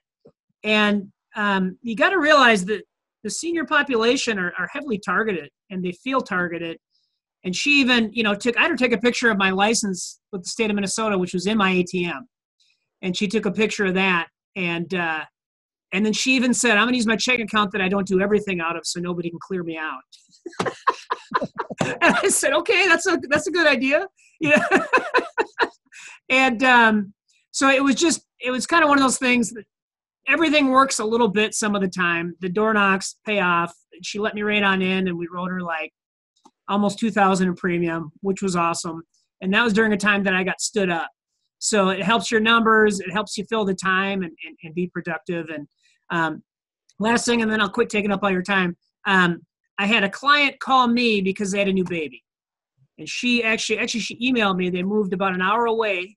And 0.63 1.11
um, 1.35 1.77
you 1.81 1.95
got 1.95 2.11
to 2.11 2.19
realize 2.19 2.65
that 2.65 2.83
the 3.23 3.29
senior 3.29 3.65
population 3.65 4.39
are, 4.39 4.53
are 4.57 4.69
heavily 4.71 4.99
targeted 5.03 5.49
and 5.69 5.83
they 5.83 5.91
feel 5.91 6.21
targeted. 6.21 6.77
And 7.43 7.55
she 7.55 7.81
even, 7.81 8.11
you 8.13 8.23
know, 8.23 8.33
took, 8.33 8.57
I 8.57 8.61
had 8.61 8.71
her 8.71 8.77
take 8.77 8.93
a 8.93 8.97
picture 8.97 9.29
of 9.29 9.37
my 9.37 9.51
license 9.51 10.19
with 10.31 10.43
the 10.43 10.49
state 10.49 10.69
of 10.69 10.75
Minnesota, 10.75 11.17
which 11.17 11.33
was 11.33 11.47
in 11.47 11.57
my 11.57 11.73
ATM. 11.73 12.21
And 13.01 13.15
she 13.15 13.27
took 13.27 13.45
a 13.45 13.51
picture 13.51 13.85
of 13.85 13.93
that. 13.95 14.27
And, 14.55 14.93
uh, 14.93 15.25
and 15.95 16.05
then 16.05 16.11
she 16.11 16.35
even 16.35 16.53
said, 16.53 16.71
I'm 16.71 16.83
going 16.83 16.91
to 16.91 16.97
use 16.97 17.07
my 17.07 17.15
check 17.15 17.39
account 17.39 17.71
that 17.71 17.79
I 17.79 17.87
don't 17.87 18.05
do 18.05 18.19
everything 18.19 18.59
out 18.59 18.75
of 18.75 18.85
so 18.85 18.99
nobody 18.99 19.29
can 19.29 19.39
clear 19.41 19.63
me 19.63 19.77
out. 19.77 20.01
and 21.81 21.97
I 22.01 22.27
said, 22.27 22.51
okay, 22.51 22.85
that's 22.89 23.07
a, 23.07 23.17
that's 23.29 23.47
a 23.47 23.51
good 23.51 23.65
idea. 23.65 24.05
Yeah. 24.41 24.67
and 26.29 26.61
um, 26.63 27.13
so 27.51 27.69
it 27.69 27.81
was 27.81 27.95
just, 27.95 28.25
it 28.41 28.51
was 28.51 28.67
kind 28.67 28.83
of 28.83 28.89
one 28.89 28.97
of 28.97 29.03
those 29.03 29.17
things 29.17 29.51
that 29.51 29.63
everything 30.27 30.67
works 30.67 30.99
a 30.99 31.05
little 31.05 31.29
bit 31.29 31.53
some 31.53 31.75
of 31.75 31.81
the 31.81 31.87
time. 31.87 32.35
The 32.41 32.49
door 32.49 32.73
knocks 32.73 33.15
pay 33.25 33.39
off. 33.39 33.73
She 34.03 34.19
let 34.19 34.35
me 34.35 34.41
right 34.41 34.63
on 34.63 34.81
in 34.81 35.07
and 35.07 35.17
we 35.17 35.29
wrote 35.31 35.49
her 35.49 35.61
like 35.61 35.93
almost 36.67 36.99
2000 36.99 37.47
in 37.47 37.55
premium, 37.55 38.11
which 38.19 38.41
was 38.41 38.57
awesome. 38.57 39.01
And 39.39 39.53
that 39.53 39.63
was 39.63 39.71
during 39.71 39.93
a 39.93 39.97
time 39.97 40.25
that 40.25 40.33
I 40.33 40.43
got 40.43 40.59
stood 40.59 40.89
up. 40.89 41.09
So 41.59 41.87
it 41.87 42.03
helps 42.03 42.31
your 42.31 42.41
numbers. 42.41 42.99
It 42.99 43.13
helps 43.13 43.37
you 43.37 43.45
fill 43.45 43.63
the 43.63 43.73
time 43.73 44.23
and, 44.23 44.33
and, 44.45 44.57
and 44.61 44.75
be 44.75 44.87
productive. 44.87 45.47
And 45.47 45.69
um, 46.09 46.43
last 46.99 47.25
thing, 47.25 47.41
and 47.41 47.51
then 47.51 47.61
I'll 47.61 47.69
quit 47.69 47.89
taking 47.89 48.11
up 48.11 48.23
all 48.23 48.31
your 48.31 48.41
time. 48.41 48.75
Um, 49.05 49.41
I 49.77 49.85
had 49.85 50.03
a 50.03 50.09
client 50.09 50.59
call 50.59 50.87
me 50.87 51.21
because 51.21 51.51
they 51.51 51.59
had 51.59 51.67
a 51.67 51.73
new 51.73 51.83
baby. 51.83 52.23
And 52.97 53.09
she 53.09 53.43
actually, 53.43 53.79
actually, 53.79 53.99
she 53.99 54.17
emailed 54.19 54.55
me. 54.55 54.69
They 54.69 54.83
moved 54.83 55.13
about 55.13 55.33
an 55.33 55.41
hour 55.41 55.65
away 55.65 56.15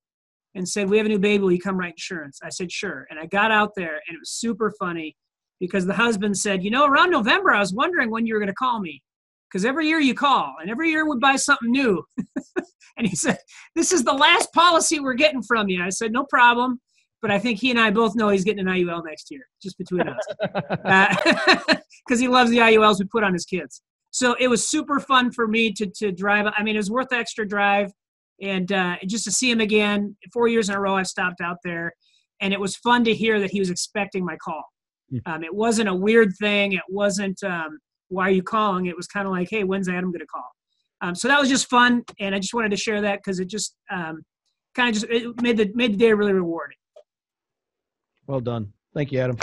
and 0.55 0.69
said, 0.69 0.89
We 0.89 0.97
have 0.99 1.07
a 1.07 1.09
new 1.09 1.19
baby. 1.19 1.43
Will 1.43 1.53
you 1.53 1.61
come 1.61 1.77
write 1.77 1.95
insurance? 1.95 2.39
I 2.43 2.51
said, 2.51 2.71
Sure. 2.71 3.07
And 3.11 3.19
I 3.19 3.27
got 3.27 3.51
out 3.51 3.73
there 3.77 4.01
and 4.07 4.15
it 4.15 4.21
was 4.21 4.31
super 4.31 4.73
funny 4.79 5.17
because 5.61 5.87
the 5.87 5.95
husband 5.95 6.37
said, 6.39 6.63
You 6.63 6.71
know, 6.71 6.87
around 6.87 7.11
November, 7.11 7.53
I 7.53 7.61
was 7.61 7.75
wondering 7.75 8.11
when 8.11 8.27
you 8.27 8.35
were 8.35 8.41
going 8.41 8.49
to 8.49 8.55
call 8.55 8.81
me 8.81 9.03
because 9.51 9.65
every 9.65 9.89
year 9.89 9.99
you 9.99 10.15
call 10.15 10.55
and 10.61 10.71
every 10.71 10.91
year 10.91 11.09
we 11.09 11.17
buy 11.19 11.37
something 11.37 11.71
new. 11.71 12.05
and 12.97 13.07
he 13.07 13.17
said, 13.17 13.39
This 13.75 13.93
is 13.93 14.05
the 14.05 14.13
last 14.13 14.53
policy 14.53 15.01
we're 15.01 15.15
getting 15.15 15.43
from 15.43 15.69
you. 15.69 15.83
I 15.83 15.91
said, 15.91 16.13
No 16.13 16.25
problem. 16.25 16.81
But 17.21 17.31
I 17.31 17.39
think 17.39 17.59
he 17.59 17.71
and 17.71 17.81
I 17.81 17.91
both 17.91 18.15
know 18.15 18.29
he's 18.29 18.45
getting 18.45 18.67
an 18.67 18.73
IUL 18.73 19.05
next 19.05 19.31
year, 19.31 19.43
just 19.61 19.77
between 19.77 20.09
us. 20.09 20.25
Because 20.41 21.77
uh, 22.13 22.17
he 22.17 22.29
loves 22.29 22.51
the 22.51 22.59
IULs 22.59 23.01
we 23.01 23.07
put 23.07 23.25
on 23.25 23.33
his 23.33 23.45
kids 23.45 23.83
so 24.11 24.35
it 24.39 24.49
was 24.49 24.69
super 24.69 25.01
fun 25.01 25.31
for 25.31 25.47
me 25.47 25.73
to 25.73 25.87
to 25.87 26.13
drive. 26.13 26.47
I 26.57 26.63
mean, 26.63 26.75
it 26.75 26.79
was 26.79 26.91
worth 26.91 27.09
the 27.11 27.17
extra 27.17 27.47
drive, 27.47 27.93
and 28.41 28.71
uh, 28.73 28.97
just 29.07 29.25
to 29.25 29.31
see 29.31 29.51
him 29.51 29.61
again. 29.61 30.17
Four 30.33 30.49
years 30.49 30.69
in 30.69 30.75
a 30.75 30.81
row, 30.81 30.97
I've 30.97 31.07
stopped 31.07 31.41
out 31.41 31.59
there, 31.65 31.93
and 32.41 32.53
it 32.53 32.61
was 32.61 32.77
fun 32.77 33.05
to 33.05 33.15
hear 33.15 33.41
that 33.41 33.51
he 33.51 33.61
was 33.61 33.71
expecting 33.71 34.25
my 34.25 34.37
call. 34.37 34.65
Hmm. 35.11 35.19
Um, 35.27 35.45
it 35.45 35.55
wasn't 35.55 35.89
a 35.89 35.95
weird 35.95 36.33
thing. 36.39 36.73
It 36.73 36.83
wasn't 36.89 37.43
um, 37.45 37.79
why 38.09 38.29
are 38.29 38.33
you 38.33 38.43
calling. 38.43 38.87
It 38.87 38.97
was 38.97 39.07
kind 39.07 39.27
of 39.27 39.33
like, 39.33 39.49
hey, 39.51 39.65
when's 39.65 39.89
Adam 39.89 40.11
going 40.11 40.21
to 40.21 40.27
call? 40.27 40.49
Um, 41.01 41.15
so 41.15 41.29
that 41.29 41.39
was 41.39 41.49
just 41.49 41.69
fun, 41.69 42.03
and 42.19 42.35
I 42.35 42.39
just 42.39 42.55
wanted 42.55 42.71
to 42.71 42.77
share 42.77 43.01
that 43.03 43.19
because 43.19 43.41
it 43.41 43.49
just 43.49 43.77
um, 43.91 44.23
kind 44.75 44.89
of 44.89 44.95
just 45.01 45.13
it 45.13 45.41
made 45.43 45.59
the 45.59 45.71
made 45.75 45.93
the 45.93 45.99
day 45.99 46.13
really 46.15 46.33
rewarding. 46.33 46.77
Well 48.29 48.41
done. 48.41 48.73
Thank 48.95 49.11
you, 49.11 49.21
Adam. 49.21 49.37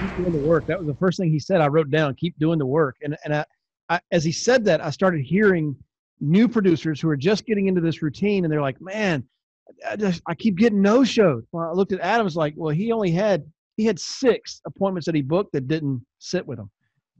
keep 0.00 0.16
doing 0.16 0.32
the 0.32 0.48
work. 0.48 0.66
That 0.66 0.78
was 0.78 0.86
the 0.86 0.94
first 0.94 1.18
thing 1.18 1.30
he 1.30 1.38
said. 1.38 1.60
I 1.60 1.66
wrote 1.66 1.90
down, 1.90 2.14
keep 2.14 2.38
doing 2.38 2.58
the 2.58 2.66
work. 2.66 2.96
And 3.02 3.16
and 3.24 3.34
I, 3.34 3.44
I, 3.90 4.00
as 4.12 4.24
he 4.24 4.32
said 4.32 4.64
that, 4.64 4.82
I 4.82 4.88
started 4.88 5.24
hearing 5.24 5.76
new 6.20 6.48
producers 6.48 7.00
who 7.02 7.10
are 7.10 7.16
just 7.16 7.44
getting 7.44 7.68
into 7.68 7.82
this 7.82 8.00
routine, 8.00 8.44
and 8.44 8.52
they're 8.52 8.62
like, 8.62 8.80
"Man, 8.80 9.24
I 9.88 9.96
just 9.96 10.22
I 10.26 10.34
keep 10.34 10.56
getting 10.56 10.80
no 10.80 11.04
shows." 11.04 11.44
Well, 11.52 11.68
I 11.68 11.72
looked 11.72 11.92
at 11.92 12.00
Adams 12.00 12.34
like, 12.34 12.54
"Well, 12.56 12.74
he 12.74 12.92
only 12.92 13.10
had 13.10 13.44
he 13.76 13.84
had 13.84 13.98
six 13.98 14.62
appointments 14.66 15.04
that 15.04 15.14
he 15.14 15.22
booked 15.22 15.52
that 15.52 15.68
didn't 15.68 16.00
sit 16.18 16.46
with 16.46 16.58
him." 16.58 16.70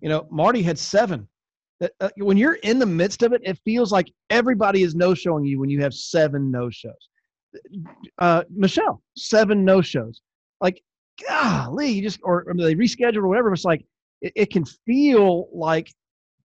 You 0.01 0.09
know, 0.09 0.27
Marty 0.31 0.63
had 0.63 0.79
seven. 0.79 1.29
Uh, 1.81 2.09
when 2.17 2.37
you're 2.37 2.55
in 2.55 2.79
the 2.79 2.87
midst 2.87 3.23
of 3.23 3.33
it, 3.33 3.41
it 3.45 3.59
feels 3.65 3.93
like 3.93 4.13
everybody 4.31 4.83
is 4.83 4.95
no 4.95 5.15
showing 5.15 5.45
you 5.45 5.61
when 5.61 5.71
you 5.71 5.81
have 5.81 5.95
seven 5.95 6.51
no 6.51 6.71
shows. 6.71 7.09
Uh, 8.19 8.43
Michelle, 8.51 9.03
seven 9.17 9.65
no 9.65 9.81
shows. 9.81 10.21
Like 10.61 10.83
golly, 11.29 11.91
you 11.91 12.03
just 12.03 12.21
or, 12.23 12.45
or 12.49 12.55
they 12.55 12.75
rescheduled 12.75 13.17
or 13.17 13.29
whatever. 13.29 13.53
It's 13.53 13.65
like 13.65 13.85
it, 14.23 14.33
it, 14.35 14.51
can 14.51 14.65
feel 14.65 15.49
like 15.53 15.93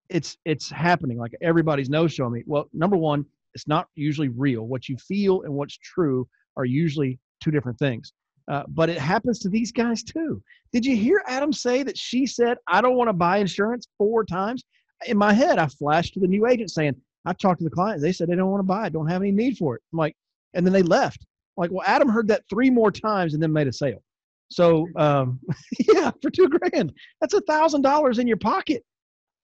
it's 0.10 0.38
it's 0.46 0.70
happening, 0.70 1.18
like 1.18 1.34
everybody's 1.42 1.90
no 1.90 2.08
showing 2.08 2.34
me. 2.34 2.44
Well, 2.46 2.70
number 2.74 2.96
one, 2.96 3.26
it's 3.56 3.68
not 3.68 3.88
usually 3.96 4.30
real. 4.30 4.64
What 4.68 4.88
you 4.88 4.98
feel 4.98 5.42
and 5.42 5.54
what's 5.54 5.78
true 5.78 6.28
are 6.58 6.66
usually 6.66 7.20
two 7.42 7.52
different 7.52 7.80
things. 7.80 8.14
Uh, 8.52 8.64
but 8.68 8.90
it 8.90 8.98
happens 8.98 9.40
to 9.40 9.50
these 9.50 9.72
guys 9.72 10.04
too. 10.04 10.42
Did 10.72 10.86
you 10.86 10.96
hear 10.96 11.24
Adam 11.28 11.54
say 11.54 11.82
that 11.84 11.98
she 11.98 12.26
said, 12.26 12.58
"I 12.68 12.82
don't 12.82 12.98
want 12.98 13.10
to 13.10 13.14
buy 13.14 13.38
insurance" 13.38 13.88
four 13.98 14.26
times? 14.26 14.64
In 15.08 15.18
my 15.18 15.34
head, 15.34 15.60
I 15.60 15.68
flashed 15.68 16.14
to 16.16 16.20
the 16.20 16.28
new 16.28 16.48
agent 16.48 16.72
saying, 16.72 16.96
I 17.26 17.34
talked 17.34 17.60
to 17.60 17.64
the 17.64 17.70
client. 17.70 18.02
They 18.02 18.12
said 18.12 18.28
they 18.28 18.36
don't 18.36 18.52
want 18.52 18.60
to 18.60 18.68
buy 18.68 18.88
it, 18.88 18.94
don't 18.94 19.08
have 19.08 19.22
any 19.22 19.32
need 19.32 19.58
for 19.58 19.76
it. 19.76 19.82
I'm 19.92 20.00
like, 20.00 20.16
and 20.54 20.66
then 20.66 20.74
they 20.74 20.82
left. 20.82 21.22
I'm 21.58 21.62
like, 21.62 21.72
well, 21.72 21.84
Adam 21.86 22.10
heard 22.10 22.28
that 22.28 22.44
three 22.50 22.70
more 22.70 22.92
times 22.92 23.34
and 23.34 23.42
then 23.42 23.54
made 23.54 23.68
a 23.68 23.74
sale. 23.74 24.04
So 24.50 24.88
um, 24.96 25.40
yeah, 25.94 26.12
for 26.22 26.30
two 26.30 26.50
grand, 26.50 26.94
that's 27.22 27.34
a 27.34 27.42
thousand 27.42 27.82
dollars 27.82 28.20
in 28.20 28.28
your 28.28 28.38
pocket, 28.38 28.84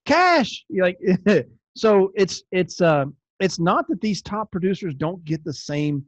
cash. 0.06 0.66
You're 0.70 0.86
like, 0.86 1.00
so 1.76 2.12
it's 2.16 2.44
it's 2.52 2.82
uh, 2.82 3.06
it's 3.40 3.60
not 3.60 3.88
that 3.88 4.02
these 4.02 4.22
top 4.22 4.52
producers 4.52 4.94
don't 4.94 5.24
get 5.26 5.44
the 5.44 5.54
same 5.54 6.06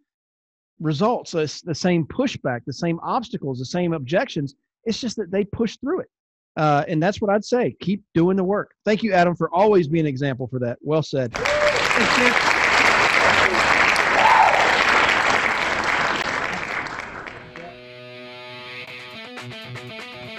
results, 0.79 1.31
the 1.31 1.75
same 1.75 2.05
pushback, 2.05 2.61
the 2.65 2.73
same 2.73 2.99
obstacles, 3.01 3.59
the 3.59 3.65
same 3.65 3.93
objections. 3.93 4.55
It's 4.83 4.99
just 4.99 5.15
that 5.17 5.31
they 5.31 5.45
push 5.45 5.77
through 5.77 6.01
it. 6.01 6.09
Uh, 6.57 6.83
and 6.87 7.01
that's 7.01 7.21
what 7.21 7.31
I'd 7.31 7.45
say. 7.45 7.75
Keep 7.79 8.03
doing 8.13 8.37
the 8.37 8.43
work. 8.43 8.75
Thank 8.85 9.01
you, 9.03 9.13
Adam, 9.13 9.35
for 9.35 9.49
always 9.53 9.87
being 9.87 10.05
an 10.05 10.09
example 10.09 10.47
for 10.47 10.59
that. 10.59 10.77
Well 10.81 11.03
said. 11.03 11.33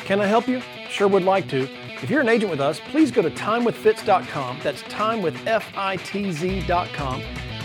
Can 0.05 0.21
I 0.21 0.27
help 0.27 0.49
you? 0.49 0.61
Sure 0.91 1.09
would 1.09 1.25
like 1.25 1.49
to. 1.49 1.67
If 2.03 2.11
you're 2.11 2.21
an 2.21 2.29
agent 2.29 2.51
with 2.51 2.61
us, 2.61 2.79
please 2.81 3.11
go 3.11 3.23
to 3.23 3.31
timewithfitz.com. 3.31 4.59
That's 4.63 4.83
timewithfitz.com 4.83 7.23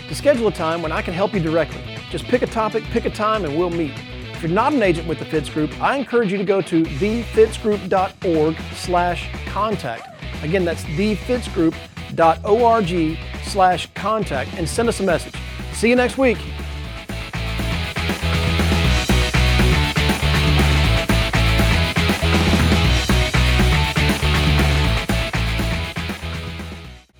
to 0.08 0.14
schedule 0.14 0.48
a 0.48 0.52
time 0.52 0.80
when 0.80 0.92
I 0.92 1.02
can 1.02 1.12
help 1.12 1.34
you 1.34 1.40
directly. 1.40 1.82
Just 2.10 2.24
pick 2.24 2.40
a 2.42 2.46
topic, 2.46 2.82
pick 2.84 3.04
a 3.04 3.10
time, 3.10 3.44
and 3.44 3.58
we'll 3.58 3.70
meet. 3.70 3.92
If 4.38 4.44
you're 4.44 4.52
not 4.52 4.72
an 4.72 4.82
agent 4.84 5.08
with 5.08 5.18
the 5.18 5.24
Fitz 5.24 5.50
Group, 5.50 5.82
I 5.82 5.96
encourage 5.96 6.30
you 6.30 6.38
to 6.38 6.44
go 6.44 6.60
to 6.60 6.84
thefitzgroup.org 6.84 8.56
slash 8.72 9.28
contact. 9.46 10.24
Again, 10.44 10.64
that's 10.64 10.84
thefitzgroup.org 10.84 13.18
slash 13.42 13.88
contact 13.94 14.54
and 14.54 14.68
send 14.68 14.88
us 14.88 15.00
a 15.00 15.02
message. 15.02 15.34
See 15.72 15.88
you 15.88 15.96
next 15.96 16.18
week. 16.18 16.38